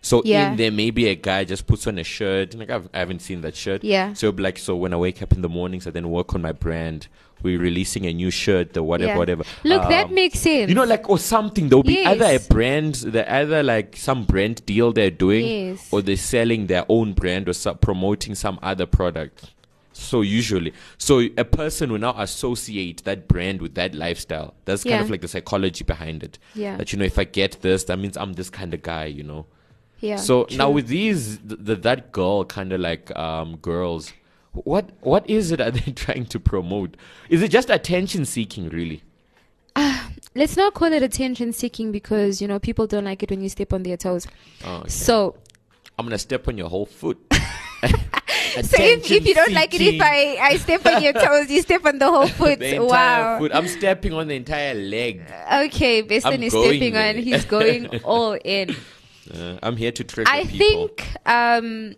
So 0.02 0.22
Yeah. 0.24 0.50
in 0.50 0.56
there, 0.56 0.70
maybe 0.70 1.08
a 1.08 1.14
guy 1.14 1.44
just 1.44 1.66
puts 1.66 1.86
on 1.86 1.98
a 1.98 2.04
shirt. 2.04 2.54
Like 2.54 2.70
I've, 2.70 2.88
I 2.94 2.98
haven't 3.00 3.20
seen 3.20 3.42
that 3.42 3.54
shirt. 3.54 3.84
Yeah. 3.84 4.12
So 4.14 4.30
like, 4.30 4.58
so 4.58 4.74
when 4.76 4.92
I 4.94 4.96
wake 4.96 5.20
up 5.22 5.32
in 5.32 5.42
the 5.42 5.48
mornings, 5.48 5.86
I 5.86 5.90
then 5.90 6.08
work 6.10 6.34
on 6.34 6.42
my 6.42 6.52
brand. 6.52 7.06
We're 7.42 7.58
releasing 7.58 8.06
a 8.06 8.12
new 8.12 8.30
shirt, 8.30 8.76
or 8.76 8.82
whatever, 8.82 9.12
Yeah. 9.12 9.18
whatever. 9.18 9.44
Look, 9.64 9.82
that 9.88 10.06
Um, 10.06 10.14
makes 10.14 10.38
sense. 10.40 10.68
you 10.68 10.74
know, 10.74 10.84
like 10.84 11.08
or 11.08 11.18
something. 11.18 11.68
There'll 11.68 11.82
be 11.82 12.04
either 12.04 12.24
a 12.24 12.32
Yes. 12.32 12.48
brand, 12.48 12.94
the 12.96 13.30
either 13.32 13.62
like 13.62 13.96
some 13.96 14.24
brand 14.24 14.64
deal 14.66 14.92
they're 14.92 15.10
doing, 15.10 15.46
Yes. 15.46 15.88
or 15.90 16.02
they're 16.02 16.16
selling 16.16 16.66
their 16.66 16.84
own 16.88 17.12
brand 17.14 17.48
or 17.48 17.52
some, 17.52 17.78
promoting 17.78 18.34
some 18.34 18.58
other 18.62 18.86
product. 18.86 19.52
So 19.92 20.22
usually, 20.22 20.72
so 20.98 21.18
a 21.36 21.44
person 21.44 21.90
will 21.92 21.98
now 21.98 22.14
associate 22.16 23.02
that 23.04 23.28
brand 23.28 23.60
with 23.60 23.74
that 23.74 23.94
lifestyle. 23.94 24.54
That's 24.64 24.82
kind 24.84 24.94
Yeah. 24.96 25.02
of 25.02 25.10
like 25.10 25.20
the 25.20 25.28
psychology 25.28 25.84
behind 25.84 26.22
it. 26.22 26.38
Yeah. 26.54 26.76
That 26.76 26.92
you 26.92 26.98
know, 26.98 27.04
if 27.04 27.18
I 27.18 27.24
get 27.24 27.58
this, 27.60 27.84
that 27.84 27.98
means 27.98 28.16
I'm 28.16 28.32
this 28.34 28.48
kind 28.50 28.72
of 28.72 28.82
guy. 28.82 29.06
You 29.06 29.24
know. 29.24 29.46
yeah. 30.00 30.16
so 30.16 30.46
now 30.56 30.70
with 30.70 30.86
these, 30.88 31.38
th- 31.46 31.62
th- 31.66 31.82
that 31.82 32.10
girl 32.12 32.44
kind 32.44 32.72
of 32.72 32.80
like 32.80 33.14
um 33.18 33.56
girls 33.60 34.12
what 34.52 34.90
what 35.00 35.28
is 35.28 35.52
it 35.52 35.60
are 35.66 35.70
they 35.70 35.92
trying 35.92 36.26
to 36.26 36.40
promote? 36.40 36.96
Is 37.28 37.42
it 37.42 37.50
just 37.50 37.70
attention 37.70 38.24
seeking, 38.24 38.68
really? 38.68 39.02
Let's 40.34 40.56
not 40.56 40.74
call 40.74 40.92
it 40.92 41.02
attention 41.02 41.52
seeking 41.52 41.90
because 41.90 42.40
you 42.40 42.48
know 42.48 42.58
people 42.58 42.86
don't 42.86 43.04
like 43.04 43.22
it 43.22 43.30
when 43.30 43.40
you 43.40 43.48
step 43.48 43.72
on 43.72 43.82
their 43.82 43.96
toes. 43.96 44.26
Oh, 44.64 44.78
okay. 44.78 44.88
So 44.88 45.36
I'm 45.98 46.06
gonna 46.06 46.18
step 46.18 46.46
on 46.48 46.56
your 46.56 46.68
whole 46.68 46.86
foot. 46.86 47.18
So 48.50 48.82
if, 48.82 49.08
if 49.10 49.26
you 49.26 49.34
don't 49.34 49.52
like 49.52 49.72
it, 49.74 49.80
if 49.80 50.00
I, 50.02 50.36
I 50.40 50.56
step 50.56 50.84
on 50.84 51.02
your 51.02 51.12
toes, 51.12 51.48
you 51.50 51.62
step 51.62 51.84
on 51.84 51.98
the 51.98 52.10
whole 52.10 52.26
foot. 52.40 52.58
the 52.58 52.80
wow. 52.80 53.38
foot, 53.38 53.54
I'm 53.54 53.68
stepping 53.68 54.12
on 54.12 54.26
the 54.26 54.34
entire 54.34 54.74
leg. 54.74 55.22
Okay, 55.52 56.02
Beston 56.02 56.42
is 56.42 56.52
stepping 56.52 56.94
there. 56.94 57.10
on. 57.10 57.22
He's 57.22 57.44
going 57.44 57.86
all 58.02 58.36
in. 58.44 58.74
Uh, 59.32 59.58
I'm 59.62 59.76
here 59.76 59.92
to 59.92 60.02
trigger 60.02 60.28
I 60.28 60.44
people. 60.44 60.88
think 60.88 61.06
um, 61.26 61.94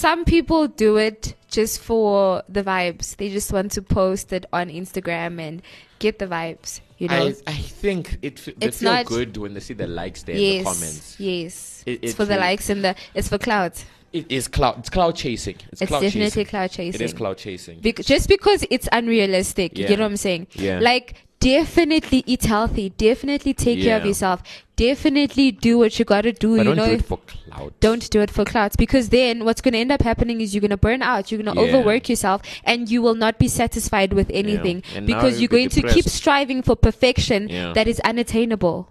some 0.00 0.24
people 0.24 0.66
do 0.68 0.96
it 0.96 1.34
just 1.48 1.80
for 1.80 2.42
the 2.48 2.62
vibes. 2.62 3.16
They 3.16 3.28
just 3.28 3.52
want 3.52 3.72
to 3.72 3.82
post 3.82 4.32
it 4.32 4.46
on 4.52 4.68
Instagram 4.70 5.40
and 5.40 5.62
get 5.98 6.18
the 6.18 6.26
vibes. 6.26 6.80
You 6.98 7.08
know. 7.08 7.26
I, 7.28 7.34
I 7.46 7.54
think 7.54 8.18
it 8.22 8.36
they 8.60 8.66
It's 8.66 8.78
feel 8.80 8.92
not- 8.92 9.06
good 9.06 9.36
when 9.36 9.54
they 9.54 9.60
see 9.60 9.74
the 9.74 9.86
likes 9.86 10.22
there 10.22 10.34
in 10.34 10.40
the 10.40 10.46
yes. 10.56 10.64
comments. 10.64 11.20
Yes. 11.20 11.82
It- 11.86 12.00
it's 12.02 12.12
it 12.12 12.16
for 12.16 12.24
the 12.24 12.36
likes 12.36 12.70
and 12.70 12.82
the. 12.84 12.94
It's 13.14 13.28
for 13.28 13.38
clout. 13.38 13.84
It 14.12 14.26
is 14.30 14.48
clout. 14.48 14.78
It's 14.78 14.90
clout 14.90 15.14
chasing. 15.14 15.56
It's, 15.70 15.82
It's 15.82 15.88
clout 15.88 16.02
definitely 16.02 16.30
chasing. 16.30 16.46
clout 16.46 16.70
chasing. 16.72 17.00
It 17.00 17.04
is 17.04 17.12
clout 17.14 17.36
chasing. 17.38 17.80
Bec- 17.80 17.96
just 18.14 18.28
because 18.28 18.64
it's 18.70 18.88
unrealistic. 18.92 19.76
You 19.78 19.82
Yeah. 19.84 19.88
get 19.90 19.98
what 20.00 20.06
I'm 20.06 20.16
saying? 20.16 20.46
Yeah. 20.54 20.80
Like, 20.80 21.14
definitely 21.40 22.22
eat 22.26 22.44
healthy. 22.44 22.90
Definitely 22.90 23.54
take 23.54 23.80
care 23.82 23.96
of 23.98 24.04
yourself. 24.06 24.42
Definitely 24.76 25.50
do 25.50 25.78
what 25.78 25.98
you 25.98 26.04
gotta 26.04 26.32
do. 26.32 26.56
but 26.56 26.58
you 26.58 26.64
don't 26.64 26.76
know, 26.76 26.86
do 26.86 26.92
it 26.92 27.04
for 27.04 27.18
clout. 27.18 27.72
don't 27.80 28.08
do 28.10 28.20
it 28.20 28.30
for 28.30 28.44
clouds 28.44 28.76
because 28.76 29.08
then 29.10 29.44
what's 29.44 29.60
going 29.60 29.72
to 29.72 29.78
end 29.78 29.92
up 29.92 30.00
happening 30.02 30.40
is 30.40 30.54
you're 30.54 30.60
going 30.60 30.70
to 30.70 30.76
burn 30.78 31.02
out 31.02 31.30
you're 31.30 31.42
going 31.42 31.54
to 31.54 31.60
Yeah. 31.60 31.68
overwork 31.68 32.08
yourself 32.08 32.40
and 32.64 32.88
you 32.90 33.02
will 33.02 33.14
not 33.14 33.38
be 33.38 33.48
satisfied 33.48 34.12
with 34.14 34.30
anything 34.32 34.82
now 34.94 35.00
because 35.00 35.40
you're 35.40 35.48
be 35.50 35.56
going 35.56 35.68
to 35.70 35.82
keep 35.82 36.06
striving 36.06 36.62
for 36.62 36.76
perfection 36.76 37.48
Yeah. 37.50 37.72
that 37.74 37.86
is 37.88 38.00
unattainable 38.00 38.88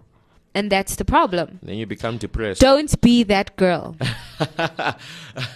and 0.54 0.70
that's 0.70 0.96
the 0.96 1.04
problem 1.04 1.58
Then 1.62 1.76
you 1.76 1.86
become 1.86 2.18
depressed. 2.18 2.60
don't 2.60 3.00
be 3.00 3.22
that 3.24 3.56
girl 3.56 3.96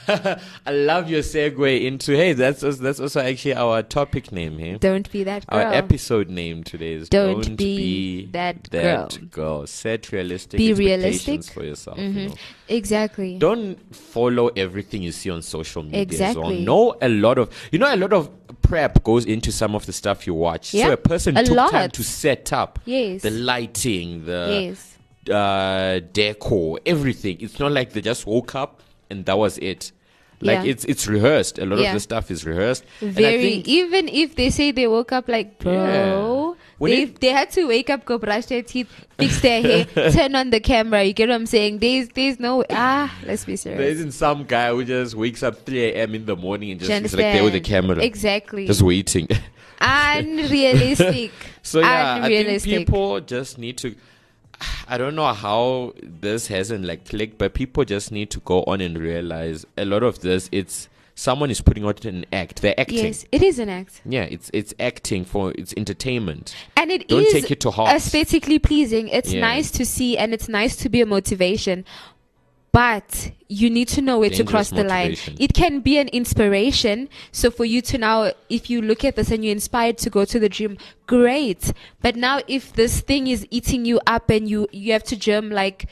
I 0.07 0.39
love 0.71 1.09
your 1.11 1.23
segue 1.23 1.85
into 1.85 2.13
hey, 2.17 2.33
that's 2.33 2.63
als- 2.63 2.79
that's 2.79 3.01
also 3.01 3.21
actually 3.21 3.55
our 3.55 3.83
topic 3.83 4.31
name 4.33 4.59
here. 4.59 4.79
don't 4.79 5.11
be 5.11 5.25
that 5.25 5.47
girl 5.47 5.59
Our 5.61 5.73
episode 5.73 6.29
name 6.29 6.65
today 6.65 6.93
is 6.95 7.09
Don't 7.09 7.57
be 7.57 8.27
that 8.33 8.71
girl." 8.71 9.09
girl. 9.31 9.67
Set 9.67 10.13
realistic 10.13 10.59
Be 10.59 10.71
expectations 10.71 11.25
realistic. 11.25 11.55
for 11.55 11.65
yourself. 11.65 11.99
Mhm. 11.99 12.15
You 12.15 12.29
know. 12.29 12.35
exactly 12.69 13.39
Don't 13.39 13.95
follow 13.95 14.49
everything 14.49 15.03
you 15.03 15.13
see 15.13 15.31
on 15.31 15.43
social 15.43 15.83
media. 15.83 16.01
as 16.29 16.37
well. 16.37 16.51
Exactly. 16.51 16.65
Know 16.65 16.97
a 17.01 17.09
lot 17.09 17.39
of 17.39 17.51
you 17.73 17.79
know 17.79 17.93
a 17.93 17.97
lot 17.97 18.13
of 18.13 18.31
prep 18.69 19.03
goes 19.05 19.25
into 19.25 19.51
some 19.53 19.75
of 19.75 19.87
the 19.87 19.93
stuff 19.93 20.27
you 20.27 20.35
watch. 20.35 20.75
Yeah, 20.75 20.87
So 20.87 20.93
a 20.93 20.97
person 20.97 21.37
a 21.37 21.45
took 21.45 21.71
time 21.71 21.91
to 21.91 22.03
set 22.03 22.53
up 22.53 22.79
yes 22.85 23.23
the 23.23 23.31
lighting, 23.31 24.25
the 24.27 24.41
yes 24.73 24.91
uh, 25.31 26.01
decor, 26.13 26.81
everything. 26.85 27.37
It's 27.41 27.59
not 27.59 27.73
like 27.73 27.93
they 27.95 28.01
just 28.03 28.27
woke 28.27 28.55
up 28.55 28.83
and 29.11 29.25
that 29.27 29.39
was 29.39 29.57
it. 29.59 29.93
Like 30.41 30.65
Yeah. 30.65 30.71
it's 30.73 30.85
it's 30.85 31.07
rehearsed. 31.07 31.59
A 31.59 31.65
lot 31.65 31.79
Yeah. 31.79 31.89
of 31.89 31.95
the 31.95 32.01
stuff 32.01 32.31
is 32.31 32.45
rehearsed. 32.45 32.85
And 33.01 33.11
I 33.11 33.23
very 33.23 33.43
think- 33.51 33.69
even 33.69 34.09
if 34.09 34.35
they 34.37 34.51
say 34.51 34.73
they 34.73 34.87
woke 34.87 35.13
up 35.13 35.29
like 35.29 35.59
bro 35.59 36.44
When 36.85 36.93
they, 36.93 37.03
it- 37.03 37.21
they 37.21 37.29
had 37.41 37.51
to 37.51 37.65
wake 37.67 37.91
up 37.91 38.05
go 38.05 38.19
brush 38.19 38.47
their 38.47 38.63
teeth 38.63 38.89
fix 39.19 39.41
their 39.41 39.61
hair 39.63 39.85
turn 40.13 40.35
on 40.37 40.51
the 40.51 40.61
camera 40.61 41.03
you 41.03 41.13
get 41.13 41.29
what 41.29 41.35
i'm 41.35 41.47
saying 41.47 41.79
there's 41.79 42.09
there's 42.11 42.39
no 42.39 42.65
ah 42.71 43.13
let's 43.27 43.45
be 43.45 43.57
serious 43.57 43.79
There 43.81 43.91
isn't 43.91 44.13
some 44.13 44.45
guy 44.45 44.69
who 44.71 44.85
just 44.85 45.15
wakes 45.15 45.43
up 45.43 45.65
3 45.67 45.85
a.m. 45.87 46.15
in 46.15 46.27
the 46.27 46.37
morning 46.37 46.71
and 46.73 46.81
just 46.81 46.91
is 46.91 47.15
like 47.15 47.23
there 47.35 47.45
with 47.45 47.53
the 47.55 47.61
camera, 47.61 48.03
exactly 48.03 48.67
just 48.67 48.83
waiting. 48.83 49.29
unrealistic 49.81 51.33
so 51.63 51.81
yeah, 51.81 51.87
I 51.87 52.15
think 52.15 52.25
unrealistic 52.27 52.79
people 52.79 53.21
just 53.21 53.59
need 53.59 53.79
to. 53.79 53.95
I 54.89 54.99
don't 54.99 55.15
know 55.17 55.33
how 55.33 55.93
this 56.03 56.47
hasn't 56.47 56.85
like 56.85 57.05
clicked, 57.09 57.39
but 57.39 57.55
people 57.55 57.85
just 57.85 58.13
need 58.13 58.31
to 58.31 58.41
go 58.41 58.63
on 58.65 58.81
and 58.81 58.97
realize 58.99 59.67
a 59.77 59.85
lot 59.85 60.03
of 60.03 60.21
this. 60.21 60.49
It's 60.53 60.89
someone 61.15 61.51
is 61.51 61.61
putting 61.61 61.85
out 61.85 62.05
an 62.05 62.25
act. 62.33 62.61
They're 62.63 62.79
acting. 62.79 62.99
yes 63.05 63.25
it 63.31 63.43
is 63.43 63.59
an 63.59 63.69
act 63.69 64.03
Yeah, 64.05 64.25
it's 64.25 64.51
it's 64.53 64.75
acting 64.81 65.25
for 65.25 65.53
it's 65.57 65.73
entertainment. 65.77 66.55
and 66.77 66.91
it 66.91 67.03
is 67.03 67.09
Don't 67.09 67.31
take 67.31 67.51
it 67.51 67.61
to 67.61 67.71
heart. 67.71 67.95
aesthetically 67.95 68.59
pleasing 68.59 69.09
it's 69.09 69.33
Yeah. 69.33 69.41
nice 69.41 69.71
to 69.73 69.85
see 69.87 70.19
and 70.19 70.35
it's 70.35 70.49
nice 70.49 70.75
to 70.77 70.89
be 70.89 71.01
a 71.01 71.07
motivation 71.07 71.85
but 72.73 73.31
you 73.49 73.71
need 73.71 73.87
to 73.87 74.03
know 74.03 74.19
where 74.19 74.31
to 74.31 74.43
cross 74.43 74.71
the 74.71 74.83
line 74.83 75.17
it 75.39 75.55
can 75.55 75.79
be 75.81 75.97
an 75.99 76.09
inspiration 76.09 77.09
so 77.31 77.49
for 77.49 77.65
you 77.65 77.81
to 77.81 77.97
now 77.99 78.33
if 78.49 78.69
you 78.69 78.83
look 78.83 79.05
at 79.05 79.15
this 79.15 79.31
and 79.31 79.45
you're 79.45 79.53
inspired 79.53 79.97
to 79.97 80.11
go 80.11 80.25
to 80.25 80.41
the 80.41 80.49
gym 80.49 80.77
great 81.07 81.73
but 82.03 82.17
now 82.17 82.41
if 82.49 82.73
this 82.73 83.01
thing 83.01 83.29
is 83.29 83.47
eating 83.53 83.85
you 83.85 84.01
up 84.09 84.29
and 84.31 84.49
you 84.49 84.67
you 84.73 84.93
have 84.93 85.05
to 85.05 85.15
gym 85.17 85.51
like 85.51 85.87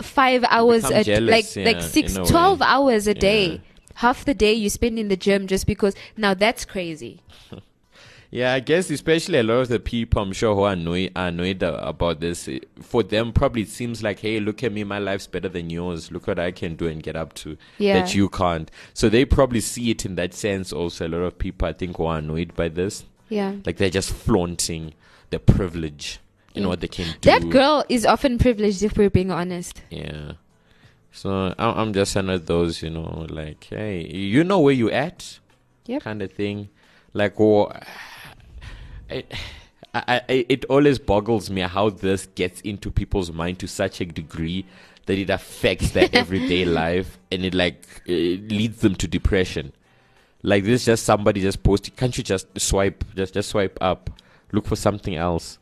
five 0.00 0.44
hours 0.48 0.84
a 0.84 1.02
jealous, 1.02 1.56
like 1.56 1.66
like 1.66 1.76
yeah, 1.76 1.82
six 1.82 2.16
in 2.16 2.24
12 2.24 2.60
way. 2.60 2.66
hours 2.68 3.06
a 3.08 3.10
Yeah. 3.14 3.20
day 3.20 3.60
half 3.96 4.24
the 4.24 4.34
day 4.34 4.52
you 4.52 4.68
spend 4.70 4.98
in 4.98 5.08
the 5.08 5.16
gym 5.16 5.46
just 5.46 5.66
because 5.66 5.94
now 6.16 6.34
that's 6.34 6.64
crazy 6.64 7.20
Yeah, 8.34 8.54
I 8.54 8.60
guess 8.60 8.90
especially 8.90 9.40
a 9.40 9.42
lot 9.42 9.58
of 9.60 9.68
the 9.68 9.78
people 9.78 10.22
I'm 10.22 10.32
sure 10.32 10.54
who 10.54 10.62
are 10.62 10.72
annoyed, 10.72 11.12
are 11.14 11.28
annoyed 11.28 11.62
about 11.62 12.20
this. 12.20 12.48
For 12.80 13.02
them, 13.02 13.30
probably 13.30 13.60
it 13.60 13.68
seems 13.68 14.02
like, 14.02 14.20
hey, 14.20 14.40
look 14.40 14.64
at 14.64 14.72
me, 14.72 14.84
my 14.84 14.98
life's 14.98 15.26
better 15.26 15.50
than 15.50 15.68
yours. 15.68 16.10
Look 16.10 16.26
what 16.26 16.38
I 16.38 16.50
can 16.50 16.74
do 16.74 16.86
and 16.88 17.02
get 17.02 17.14
up 17.14 17.34
to 17.34 17.58
Yeah. 17.76 18.00
that 18.00 18.14
you 18.14 18.30
can't. 18.30 18.70
So 18.94 19.10
they 19.10 19.26
probably 19.26 19.60
see 19.60 19.90
it 19.90 20.06
in 20.06 20.14
that 20.14 20.32
sense. 20.32 20.72
Also, 20.72 21.06
a 21.06 21.08
lot 21.08 21.18
of 21.18 21.38
people 21.38 21.68
I 21.68 21.74
think 21.74 21.98
who 21.98 22.06
are 22.06 22.16
annoyed 22.20 22.56
by 22.56 22.68
this, 22.70 23.04
yeah 23.28 23.56
like 23.66 23.76
they're 23.76 23.90
just 23.90 24.10
flaunting 24.14 24.94
their 25.28 25.38
privilege 25.38 26.18
in 26.54 26.62
Yeah. 26.62 26.68
what 26.70 26.80
they 26.80 26.88
can 26.88 27.08
do. 27.20 27.28
that 27.30 27.50
girl 27.50 27.84
is 27.90 28.06
often 28.06 28.38
privileged 28.38 28.82
if 28.82 28.96
we're 28.96 29.10
being 29.10 29.30
honest 29.30 29.82
Yeah. 29.90 30.32
So 31.12 31.54
I'm, 31.58 31.78
I'm 31.78 31.92
just 31.92 32.16
one 32.16 32.30
of 32.30 32.46
those, 32.46 32.82
you 32.82 32.90
know, 32.90 33.26
like, 33.28 33.64
hey, 33.64 34.06
you 34.06 34.44
know 34.44 34.60
where 34.60 34.74
you 34.74 34.90
at, 34.90 35.38
Yep. 35.86 36.02
kind 36.02 36.22
of 36.22 36.32
thing. 36.32 36.68
Like, 37.12 37.38
oh, 37.38 37.70
I, 39.10 39.24
I, 39.94 40.22
I, 40.28 40.46
it 40.48 40.64
always 40.66 40.98
boggles 40.98 41.50
me 41.50 41.60
how 41.62 41.90
this 41.90 42.26
gets 42.34 42.60
into 42.62 42.90
people's 42.90 43.30
mind 43.30 43.58
to 43.60 43.68
such 43.68 44.00
a 44.00 44.06
degree 44.06 44.64
that 45.06 45.18
it 45.18 45.28
affects 45.30 45.90
their 45.90 46.08
everyday 46.14 46.64
life 46.64 47.18
and 47.30 47.44
it 47.44 47.54
like 47.54 47.84
it 48.06 48.48
leads 48.50 48.80
them 48.80 48.94
to 48.96 49.06
depression. 49.06 49.72
Like 50.42 50.64
this, 50.64 50.86
just 50.86 51.04
somebody 51.04 51.40
just 51.40 51.62
posted. 51.62 51.94
Can't 51.96 52.16
you 52.16 52.24
just 52.24 52.46
swipe, 52.58 53.04
just 53.14 53.34
just 53.34 53.50
swipe 53.50 53.76
up, 53.80 54.10
look 54.50 54.66
for 54.66 54.76
something 54.76 55.14
else? 55.14 55.58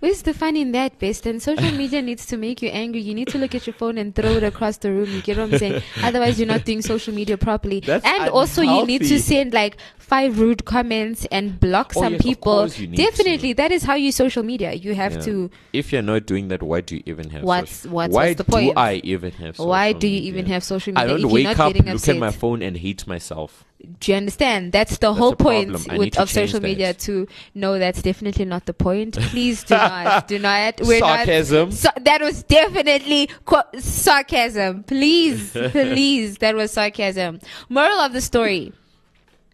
Where's 0.00 0.22
the 0.22 0.32
fun 0.32 0.56
in 0.56 0.72
that, 0.72 0.98
best? 0.98 1.26
And 1.26 1.42
social 1.42 1.70
media 1.72 2.00
needs 2.00 2.24
to 2.26 2.38
make 2.38 2.62
you 2.62 2.70
angry. 2.70 3.02
You 3.02 3.14
need 3.14 3.28
to 3.28 3.38
look 3.38 3.54
at 3.54 3.66
your 3.66 3.74
phone 3.74 3.98
and 3.98 4.14
throw 4.14 4.30
it 4.32 4.42
across 4.42 4.78
the 4.78 4.90
room. 4.90 5.10
You 5.10 5.20
get 5.20 5.36
what 5.36 5.52
I'm 5.52 5.58
saying? 5.58 5.82
Otherwise, 6.02 6.38
you're 6.40 6.48
not 6.48 6.64
doing 6.64 6.80
social 6.80 7.12
media 7.14 7.36
properly. 7.36 7.80
That's 7.80 8.04
and 8.06 8.30
also, 8.30 8.62
you 8.62 8.86
need 8.86 9.02
to 9.02 9.20
send 9.20 9.52
like 9.52 9.76
five 9.98 10.38
rude 10.40 10.64
comments 10.64 11.26
and 11.30 11.60
block 11.60 11.92
Oh, 11.96 12.00
some 12.00 12.14
yes, 12.14 12.22
people. 12.22 12.64
need 12.64 12.74
to. 12.74 12.86
Definitely, 12.96 13.52
that 13.52 13.72
is 13.72 13.82
how 13.84 13.94
you 13.94 14.10
social 14.10 14.42
media. 14.42 14.72
You 14.72 14.94
have 14.94 15.16
Yeah. 15.16 15.20
to. 15.20 15.50
If 15.74 15.92
you're 15.92 16.00
not 16.02 16.24
doing 16.24 16.48
that, 16.48 16.62
why 16.62 16.80
do 16.80 16.96
you 16.96 17.02
even 17.04 17.28
have? 17.30 17.42
What's- 17.42 17.70
social- 17.70 17.90
what's- 17.92 18.14
why 18.14 18.28
what's 18.28 18.38
the 18.38 18.44
do 18.44 18.50
point? 18.52 18.78
I 18.78 18.94
even 19.04 19.32
have? 19.32 19.58
Why 19.58 19.92
do 19.92 20.08
you 20.08 20.14
media? 20.14 20.28
even 20.30 20.46
have 20.46 20.64
social 20.64 20.94
media? 20.94 21.04
I 21.04 21.08
don't 21.08 21.26
if 21.26 21.30
wake 21.30 21.58
up, 21.58 21.74
look 21.74 22.08
at 22.08 22.16
my 22.16 22.30
phone, 22.30 22.62
and 22.62 22.76
hate 22.78 23.06
myself. 23.06 23.66
Do 23.98 24.12
you 24.12 24.16
understand? 24.16 24.72
That's 24.72 24.98
the 24.98 25.14
whole 25.14 25.34
point 25.34 25.70
problem. 25.70 25.90
I 25.90 25.94
need 25.94 25.98
with, 25.98 26.18
of 26.18 26.30
social 26.30 26.60
that. 26.60 26.66
media. 26.66 26.92
To 26.94 27.26
know 27.54 27.78
that's 27.78 28.02
definitely 28.02 28.44
not 28.44 28.66
the 28.66 28.74
point. 28.74 29.16
Please 29.30 29.64
do 29.64 29.74
not, 29.74 30.28
do 30.28 30.38
not. 30.38 30.80
We're 30.82 30.98
Sarcasm. 30.98 31.68
Not, 31.70 31.78
so, 31.78 31.88
that 32.02 32.20
was 32.20 32.42
definitely 32.42 33.30
qu- 33.44 33.80
sarcasm. 33.80 34.84
Please, 34.84 35.52
please, 35.72 36.38
that 36.38 36.54
was 36.54 36.72
sarcasm. 36.72 37.40
Moral 37.68 38.00
of 38.00 38.12
the 38.12 38.20
story. 38.20 38.72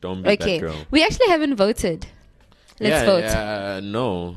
Don't 0.01 0.23
be 0.23 0.31
Okay, 0.31 0.59
that 0.59 0.67
girl. 0.67 0.77
we 0.91 1.05
actually 1.05 1.29
haven't 1.29 1.55
voted. 1.55 2.07
Let's 2.81 2.91
yeah, 2.91 3.05
vote. 3.05 3.25
Uh, 3.25 3.81
no. 3.81 4.37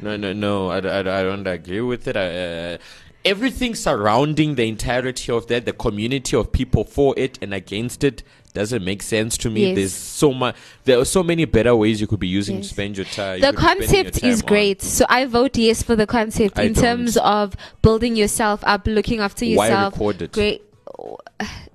no, 0.00 0.16
no, 0.16 0.32
no. 0.32 0.68
I, 0.70 0.78
I 0.78 1.00
I 1.00 1.22
don't 1.22 1.46
agree 1.46 1.80
with 1.80 2.08
it. 2.08 2.16
I, 2.16 2.74
uh, 2.74 2.78
everything 3.24 3.74
surrounding 3.74 4.54
the 4.54 4.68
entirety 4.68 5.32
of 5.32 5.46
that, 5.48 5.64
the 5.66 5.72
community 5.72 6.36
of 6.36 6.52
people 6.52 6.84
for 6.84 7.14
it 7.16 7.38
and 7.42 7.52
against 7.52 8.04
it, 8.04 8.22
doesn't 8.54 8.84
make 8.84 9.02
sense 9.02 9.36
to 9.38 9.50
me. 9.50 9.68
Yes. 9.68 9.76
There's 9.76 9.92
so 9.92 10.32
much. 10.32 10.56
There 10.84 10.98
are 10.98 11.04
so 11.04 11.22
many 11.22 11.44
better 11.44 11.76
ways 11.76 12.00
you 12.00 12.06
could 12.06 12.18
be 12.18 12.26
using 12.28 12.56
Yes. 12.56 12.68
to 12.68 12.74
spend 12.74 12.96
your 12.96 13.06
time. 13.06 13.40
the 13.40 13.52
concept 13.52 14.24
is 14.24 14.42
great. 14.42 14.82
So 14.82 15.04
I 15.08 15.26
vote 15.26 15.56
yes 15.56 15.82
for 15.82 15.94
the 15.94 16.06
concept 16.06 16.58
I 16.58 16.62
in 16.64 16.74
terms 16.74 17.14
don't. 17.14 17.24
of 17.24 17.56
building 17.82 18.16
yourself 18.16 18.60
up, 18.64 18.86
looking 18.86 19.20
after 19.20 19.44
Why 19.46 19.66
yourself. 19.68 19.94
record 19.94 20.22
it? 20.22 20.32
Great 20.32 20.62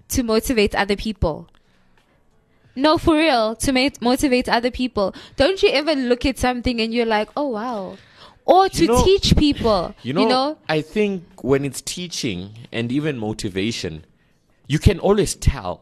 to 0.10 0.24
motivate 0.24 0.76
other 0.76 0.96
people. 0.96 1.48
No, 2.76 2.98
for 2.98 3.16
real, 3.16 3.56
to 3.58 3.92
motivate 4.02 4.50
other 4.50 4.72
people. 4.72 5.14
Don't 5.36 5.62
you 5.62 5.70
ever 5.70 5.94
look 5.96 6.26
at 6.26 6.40
something 6.40 6.82
and 6.82 6.92
you're 6.94 7.06
like, 7.06 7.30
oh 7.38 7.50
wow, 7.50 7.98
or 8.46 8.70
to 8.70 8.82
You 8.82 8.88
know- 8.88 9.04
teach 9.04 9.36
people. 9.38 9.96
You 10.04 10.14
know, 10.14 10.58
I 10.70 10.82
think 10.82 11.24
when 11.44 11.66
it's 11.66 11.82
teaching 11.82 12.52
and 12.72 12.92
even 12.92 13.18
motivation, 13.18 14.06
you 14.68 14.80
can 14.80 15.00
always 15.00 15.36
tell. 15.36 15.82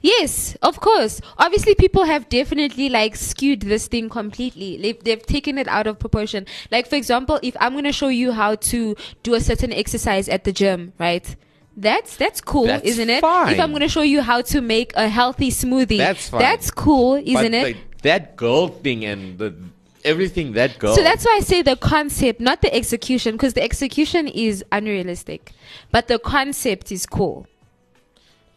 Yes, 0.00 0.56
of 0.62 0.80
course. 0.80 1.20
Obviously, 1.36 1.74
people 1.74 2.04
have 2.04 2.28
definitely 2.30 2.88
like 2.88 3.16
skewed 3.16 3.60
this 3.60 3.86
thing 3.86 4.08
completely. 4.08 4.78
They've, 4.78 5.04
they've 5.04 5.24
taken 5.26 5.58
it 5.58 5.68
out 5.68 5.86
of 5.86 5.98
proportion. 5.98 6.46
Like, 6.70 6.86
for 6.88 6.96
example, 6.96 7.38
if 7.42 7.54
I'm 7.60 7.72
going 7.72 7.84
to 7.84 7.92
show 7.92 8.08
you 8.08 8.32
how 8.32 8.54
to 8.72 8.96
do 9.22 9.34
a 9.34 9.40
certain 9.40 9.72
exercise 9.74 10.26
at 10.28 10.44
the 10.44 10.52
gym, 10.52 10.94
right? 10.98 11.36
That's 11.76 12.16
that's 12.16 12.40
cool, 12.40 12.66
That's 12.66 12.84
isn't 12.86 13.10
it? 13.10 13.20
fine. 13.20 13.52
If 13.52 13.60
I'm 13.60 13.70
going 13.70 13.82
to 13.82 13.88
show 13.88 14.02
you 14.02 14.22
how 14.22 14.42
to 14.42 14.60
make 14.60 14.92
a 14.94 15.08
healthy 15.08 15.50
smoothie, 15.50 15.98
That's 15.98 16.28
fine. 16.30 16.40
That's 16.40 16.70
cool, 16.70 17.16
isn't 17.16 17.34
but 17.34 17.52
it? 17.52 17.62
like, 17.64 17.76
that 18.02 18.36
girl 18.36 18.68
thing 18.68 19.04
and 19.04 19.36
the 19.38 19.54
everything 20.04 20.52
that 20.52 20.78
girl. 20.78 20.94
So 20.94 21.02
that's 21.02 21.24
why 21.24 21.36
I 21.36 21.40
say 21.40 21.62
the 21.62 21.76
concept, 21.76 22.40
not 22.40 22.62
the 22.62 22.72
execution, 22.74 23.32
because 23.34 23.54
the 23.54 23.62
execution 23.62 24.28
is 24.28 24.64
unrealistic, 24.72 25.52
but 25.90 26.08
the 26.08 26.18
concept 26.18 26.92
is 26.92 27.06
cool. 27.06 27.46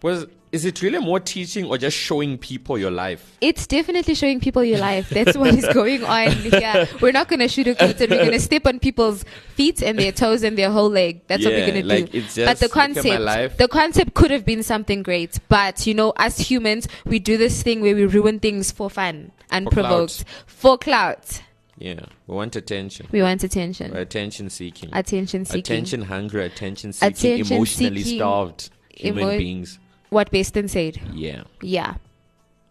was 0.02 0.28
is 0.52 0.64
it 0.66 0.82
really 0.82 1.00
more 1.00 1.20
teaching 1.20 1.66
or 1.66 1.78
just 1.78 1.98
showing 1.98 2.38
people 2.38 2.78
your 2.78 2.92
life? 2.92 3.38
It's 3.42 3.68
definitely 3.68 4.16
showing 4.16 4.40
people 4.40 4.64
your 4.64 4.80
life. 4.80 5.10
That's 5.10 5.38
what 5.38 5.54
is 5.54 5.68
going 5.74 6.04
on 6.04 6.32
here. 6.32 6.88
We're 7.02 7.12
not 7.12 7.28
going 7.28 7.40
to 7.42 7.48
shoot 7.48 7.68
a 7.68 7.72
it. 7.72 8.00
We're 8.00 8.08
going 8.08 8.32
to 8.32 8.40
step 8.40 8.66
on 8.66 8.80
people's 8.80 9.26
feet 9.56 9.82
and 9.82 10.00
their 10.00 10.12
toes 10.12 10.44
and 10.44 10.58
their 10.58 10.72
whole 10.72 10.90
leg. 10.90 11.22
That's 11.28 11.44
what 11.44 11.54
we're 11.54 11.68
going 11.68 11.82
to 11.82 11.86
like, 11.88 12.12
do. 12.12 12.20
it's 12.20 12.36
but 12.36 12.58
the 12.60 12.68
just, 12.68 12.76
look 12.76 12.78
at 12.78 13.04
my 13.06 13.26
concept, 13.26 13.58
the 13.58 13.68
concept 13.68 14.14
could 14.14 14.32
have 14.32 14.46
been 14.46 14.64
something 14.64 15.04
great. 15.04 15.38
But 15.50 15.86
you 15.86 15.94
know, 15.94 16.14
as 16.18 16.38
humans, 16.38 16.88
we 17.06 17.20
do 17.20 17.38
this 17.38 17.62
thing 17.62 17.82
where 17.82 17.96
we 17.96 18.06
ruin 18.06 18.40
things 18.40 18.72
for 18.72 18.90
fun, 18.90 19.32
unprovoked, 19.52 20.24
for 20.46 20.78
clout. 20.78 21.42
Yeah, 21.78 22.06
we 22.26 22.36
want 22.36 22.56
attention. 22.56 23.08
We 23.12 23.22
want 23.22 23.44
attention, 23.44 23.92
We're 23.92 24.00
attention 24.00 24.50
seeking. 24.50 24.90
attention 24.94 25.46
seeking. 25.46 25.60
Attention 25.60 26.02
hungry, 26.04 26.44
attention 26.46 26.94
seeking, 26.94 27.14
Attention 27.14 27.56
emotionally 27.56 28.02
seeking, 28.04 28.20
starved 28.20 28.70
human 28.90 29.24
emo- 29.24 29.38
beings. 29.38 29.80
What 30.10 30.32
Baston 30.32 30.68
said. 30.68 31.00
Yeah, 31.14 31.44
Yeah. 31.62 31.96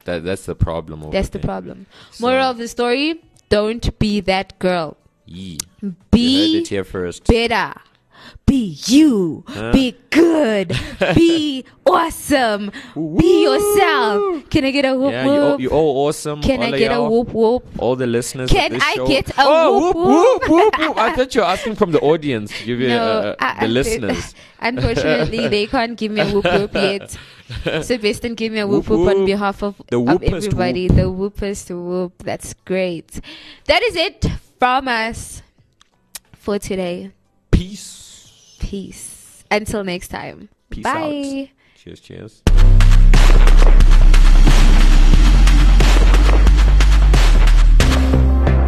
that 0.05 0.25
that's 0.25 0.47
the 0.47 0.55
problem. 0.55 1.11
That's 1.11 1.29
the 1.31 1.39
problem. 1.39 1.87
So- 2.13 2.27
Moral 2.27 2.51
of 2.51 2.59
the 2.59 2.69
story: 2.69 3.21
Don't 3.49 3.99
be 3.99 4.21
that 4.21 4.59
girl. 4.59 4.97
Yeah. 5.27 5.59
You 5.81 5.89
heard 5.91 5.95
Be 6.11 6.59
it 6.59 6.69
here 6.69 6.85
first. 6.85 7.25
better. 7.27 7.75
Be 8.47 8.79
you. 8.87 9.45
Be 9.73 9.97
good. 10.11 10.69
be 11.15 11.65
awesome. 11.87 12.71
Be 12.95 13.43
yourself. 13.43 14.49
Can 14.51 14.65
I 14.65 14.71
get 14.71 14.85
a 14.85 14.95
whoop 14.95 15.11
Yeah, 15.13 15.25
you 15.25 15.31
all, 15.31 15.51
whoop? 15.51 15.61
you 15.61 15.69
all 15.71 16.07
awesome. 16.09 16.43
Can 16.43 16.63
all 16.63 16.75
I 16.75 16.79
get 16.79 16.93
a 16.93 17.03
whoop 17.03 17.29
whoop? 17.33 17.67
All 17.79 17.97
the 17.97 18.07
listeners. 18.07 18.51
of 18.51 18.57
Can 18.57 18.79
I 18.81 18.95
show. 18.95 19.07
get 19.09 19.29
a 19.31 19.35
oh, 19.39 19.81
whoop 19.81 19.97
whoop 19.97 20.49
whoop 20.49 20.79
whoop? 20.79 20.97
I 20.97 21.15
thought 21.17 21.35
you 21.35 21.41
were 21.41 21.47
asking 21.49 21.75
from 21.75 21.91
the 21.91 22.01
audience 22.01 22.57
to 22.57 22.65
give 22.65 22.81
you 22.81 22.91
uh, 22.91 23.35
I- 23.41 23.55
the 23.61 23.65
I- 23.65 23.69
listeners. 23.69 24.35
Unfortunately, 24.61 25.49
they 25.49 25.67
can't 25.67 25.97
give 25.99 26.13
me 26.13 26.21
a 26.23 26.27
whoop 26.31 26.45
whoop 26.45 26.75
yet. 26.75 27.17
So 27.85 27.99
Baston 28.03 28.35
give 28.35 28.53
me 28.53 28.61
a 28.61 28.67
whoop 28.67 28.89
Whoop 28.89 29.01
whoop 29.01 29.17
on 29.17 29.25
behalf 29.27 29.63
of, 29.63 29.81
of 29.93 30.23
everybody. 30.23 30.89
The 30.89 31.03
whoopest 31.11 31.71
whoop. 31.71 32.15
That's 32.23 32.55
great. 32.65 33.21
That 33.67 33.83
is 33.83 33.97
it 33.97 34.25
from 34.59 34.87
us 34.89 35.43
for 36.33 36.59
today. 36.59 37.11
Peace. 37.51 38.06
Peace. 38.59 39.45
Until 39.51 39.85
next 39.85 40.09
time. 40.09 40.49
Peace 40.71 40.85
Bye. 40.85 41.51
out. 41.51 41.79
Cheers, 41.79 42.01
cheers. 42.01 42.43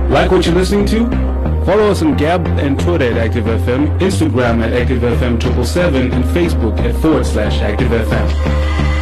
Like 0.08 0.30
what 0.30 0.46
you're 0.46 0.54
listening 0.54 0.86
to? 0.86 1.06
Follow 1.66 1.90
us 1.90 2.00
on 2.00 2.16
Gab 2.16 2.46
and 2.46 2.80
Twitter 2.80 3.12
at 3.12 3.30
ActiveFM, 3.30 3.98
Instagram 4.00 4.62
at 4.64 4.72
ActiveFM777, 4.88 6.12
and 6.14 6.24
Facebook 6.24 6.78
at 6.78 6.94
forward 7.02 7.26
slash 7.26 7.58
ActiveFM. 7.58 8.28
Before 8.28 8.97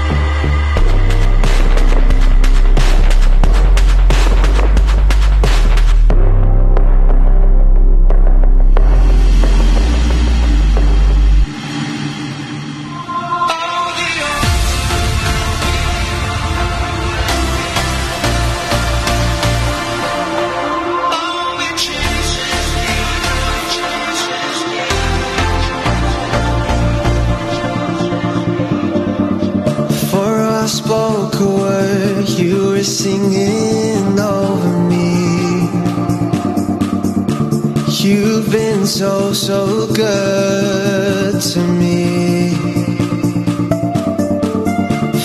You've 38.06 38.52
been 38.52 38.86
so, 38.86 39.32
so 39.32 39.92
good 39.92 41.40
to 41.40 41.58
me. 41.58 42.54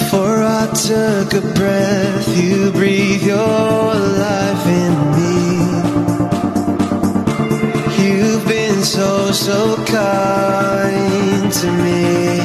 For 0.10 0.42
I 0.42 0.66
took 0.74 1.32
a 1.36 1.42
breath, 1.54 2.36
you 2.36 2.72
breathed 2.72 3.24
your 3.24 3.38
life 3.38 4.66
in 4.66 5.12
me. 5.16 5.38
You've 8.04 8.48
been 8.48 8.84
so, 8.84 9.32
so 9.32 9.76
kind 9.86 11.54
to 11.54 11.72
me. 11.84 12.41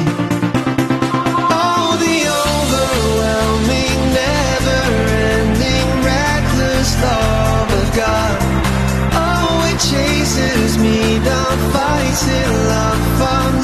From 13.17 13.61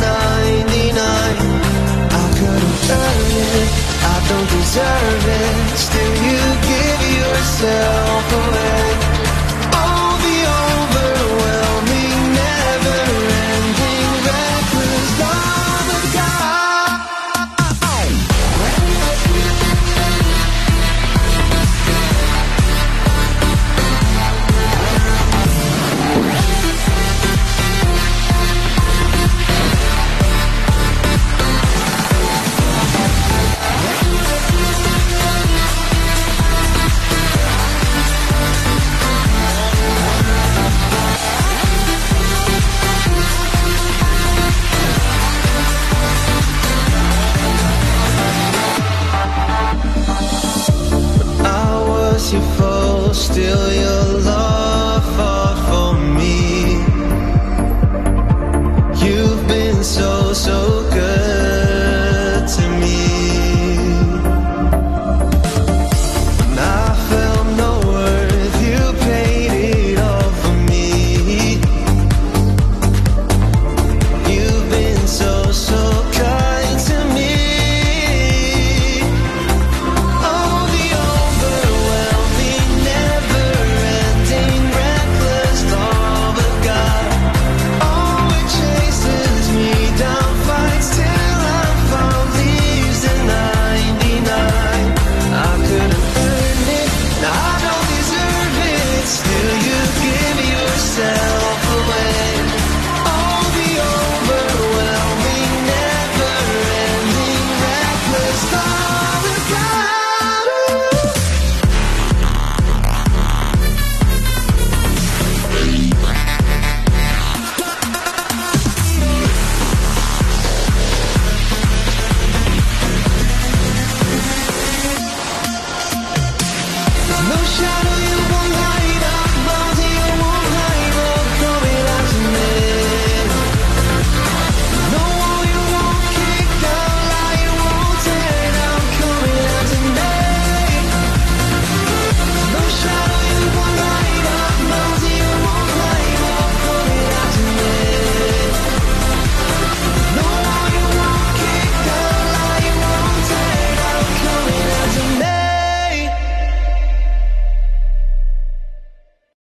99. 0.00 0.98
I 2.10 2.26
couldn't 2.38 2.90
earn 2.90 3.30
it, 3.30 3.70
I 4.02 4.16
don't 4.28 4.48
deserve 4.50 5.26
it. 5.40 5.78
Still, 5.78 6.14
you 6.26 6.42
give 6.70 7.02
yourself 7.20 8.32
away. 8.32 8.83